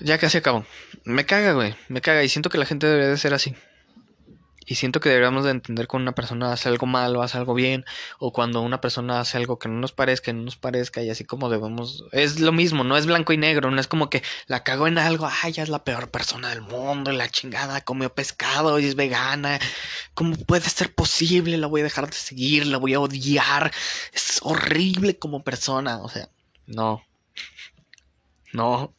[0.00, 0.66] ya casi acabo.
[1.04, 1.74] Me caga, güey.
[1.88, 2.22] Me caga.
[2.22, 3.54] Y siento que la gente debería de ser así.
[4.66, 7.54] Y siento que deberíamos de entender cuando una persona hace algo mal o hace algo
[7.54, 7.84] bien.
[8.18, 11.02] O cuando una persona hace algo que no nos parezca, no nos parezca.
[11.02, 12.04] Y así como debemos...
[12.10, 13.70] Es lo mismo, no es blanco y negro.
[13.70, 15.28] No es como que la cago en algo.
[15.42, 17.12] Ay, ya es la peor persona del mundo.
[17.12, 19.60] Y la chingada comió pescado y es vegana.
[20.14, 21.56] ¿Cómo puede ser posible?
[21.58, 22.66] La voy a dejar de seguir.
[22.66, 23.70] La voy a odiar.
[24.12, 25.98] Es horrible como persona.
[25.98, 26.28] O sea,
[26.66, 27.02] no.
[28.52, 28.92] No.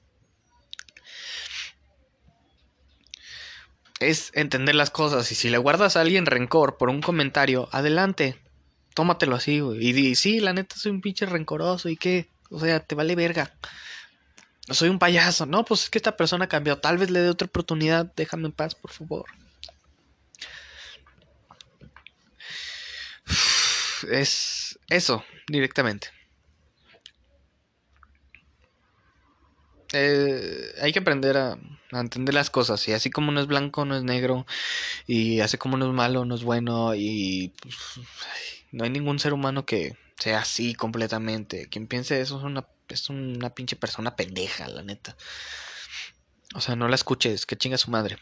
[4.00, 5.32] Es entender las cosas.
[5.32, 8.40] Y si le guardas a alguien rencor por un comentario, adelante.
[8.94, 9.58] Tómatelo así.
[9.58, 11.90] Y di, sí, la neta soy un pinche rencoroso.
[11.90, 12.30] ¿Y qué?
[12.50, 13.54] O sea, te vale verga.
[14.70, 15.46] Soy un payaso.
[15.46, 16.78] No, pues es que esta persona cambió.
[16.80, 18.12] Tal vez le dé otra oportunidad.
[18.16, 19.26] Déjame en paz, por favor.
[24.10, 26.17] Es eso, directamente.
[29.94, 31.58] Eh, hay que aprender a,
[31.92, 32.88] entender las cosas.
[32.88, 34.46] Y así como no es blanco, no es negro.
[35.06, 36.96] Y así como no es malo, no es bueno.
[36.96, 37.76] Y pues,
[38.72, 41.68] no hay ningún ser humano que sea así completamente.
[41.70, 45.16] Quien piense eso es una, es una pinche persona pendeja, la neta.
[46.56, 48.18] O sea, no la escuches, que chinga su madre.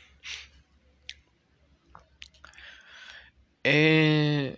[3.64, 4.58] Eh,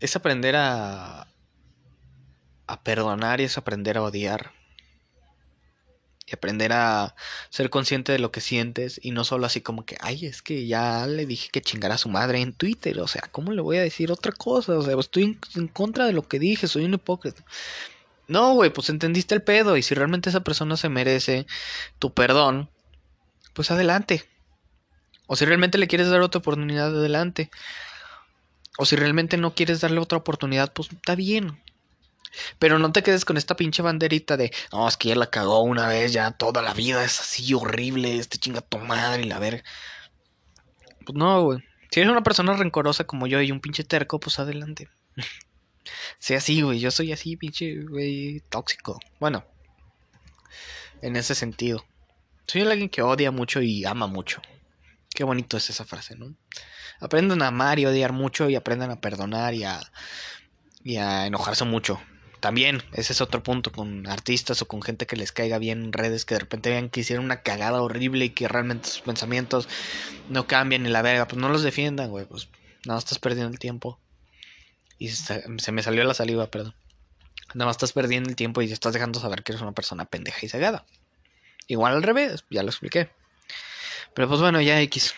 [0.00, 1.28] es aprender a,
[2.66, 4.52] a perdonar y es aprender a odiar
[6.26, 7.14] y aprender a
[7.50, 10.66] ser consciente de lo que sientes y no solo así como que, ay, es que
[10.66, 13.76] ya le dije que chingara a su madre en Twitter, o sea, ¿cómo le voy
[13.76, 14.76] a decir otra cosa?
[14.76, 17.44] O sea, estoy en, contra de lo que dije, soy un hipócrita.
[18.26, 21.46] No, güey, pues entendiste el pedo y si realmente esa persona se merece
[22.00, 22.70] tu perdón,
[23.54, 24.24] pues adelante.
[25.28, 27.50] O si realmente le quieres dar otra oportunidad, adelante.
[28.78, 31.60] O si realmente no quieres darle otra oportunidad, pues está bien.
[32.58, 35.60] Pero no te quedes con esta pinche banderita de, no, es que ya la cagó
[35.62, 39.38] una vez, ya toda la vida es así horrible, este chinga tu madre y la
[39.38, 39.62] verga.
[41.04, 41.60] Pues no, güey.
[41.90, 44.88] Si eres una persona rencorosa como yo y un pinche terco, pues adelante.
[46.18, 46.80] sea así, güey.
[46.80, 48.98] Yo soy así, pinche, güey, tóxico.
[49.20, 49.44] Bueno,
[51.02, 51.84] en ese sentido.
[52.46, 54.42] Soy alguien que odia mucho y ama mucho.
[55.10, 56.34] Qué bonito es esa frase, ¿no?
[57.00, 59.80] Aprendan a amar y odiar mucho y aprendan a perdonar y a,
[60.82, 62.00] y a enojarse mucho
[62.40, 65.92] también, ese es otro punto con artistas o con gente que les caiga bien en
[65.92, 69.68] redes que de repente vean que hicieron una cagada horrible y que realmente sus pensamientos
[70.28, 72.48] no cambian ni la verga, pues no los defiendan, güey, pues
[72.84, 73.98] nada estás perdiendo el tiempo.
[74.98, 76.74] Y se, me salió la saliva, perdón.
[77.54, 80.44] Nada más estás perdiendo el tiempo y estás dejando saber que eres una persona pendeja
[80.44, 80.84] y cegada.
[81.68, 83.10] Igual al revés, ya lo expliqué.
[84.14, 85.14] Pero pues bueno, ya X.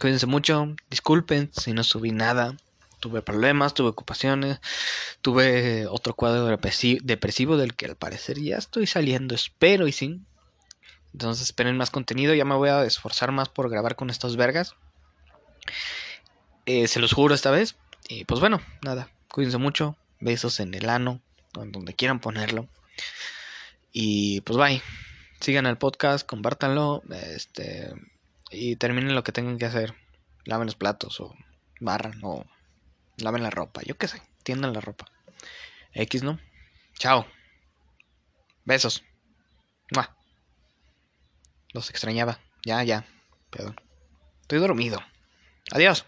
[0.00, 2.56] Cuídense mucho, disculpen si no subí nada
[3.00, 4.60] tuve problemas, tuve ocupaciones,
[5.22, 10.20] tuve otro cuadro depresivo del que al parecer ya estoy saliendo, espero y sí.
[11.12, 14.74] Entonces esperen más contenido, ya me voy a esforzar más por grabar con estos vergas.
[16.66, 17.76] Eh, se los juro esta vez.
[18.08, 21.20] Y pues bueno, nada, cuídense mucho, besos en el ano,
[21.52, 22.68] donde quieran ponerlo.
[23.92, 24.82] Y pues bye.
[25.40, 27.92] Sigan el podcast, compártanlo, este
[28.50, 29.94] y terminen lo que tengan que hacer.
[30.44, 31.34] Laven los platos o
[31.80, 32.44] barran o
[33.18, 35.06] Laven la ropa, yo qué sé, tiendan la ropa.
[35.92, 36.38] X, ¿no?
[36.98, 37.26] Chao.
[38.64, 39.02] Besos.
[41.76, 42.40] Los extrañaba.
[42.64, 43.04] Ya, ya.
[43.50, 43.76] Perdón.
[44.40, 44.98] Estoy dormido.
[45.72, 46.06] Adiós.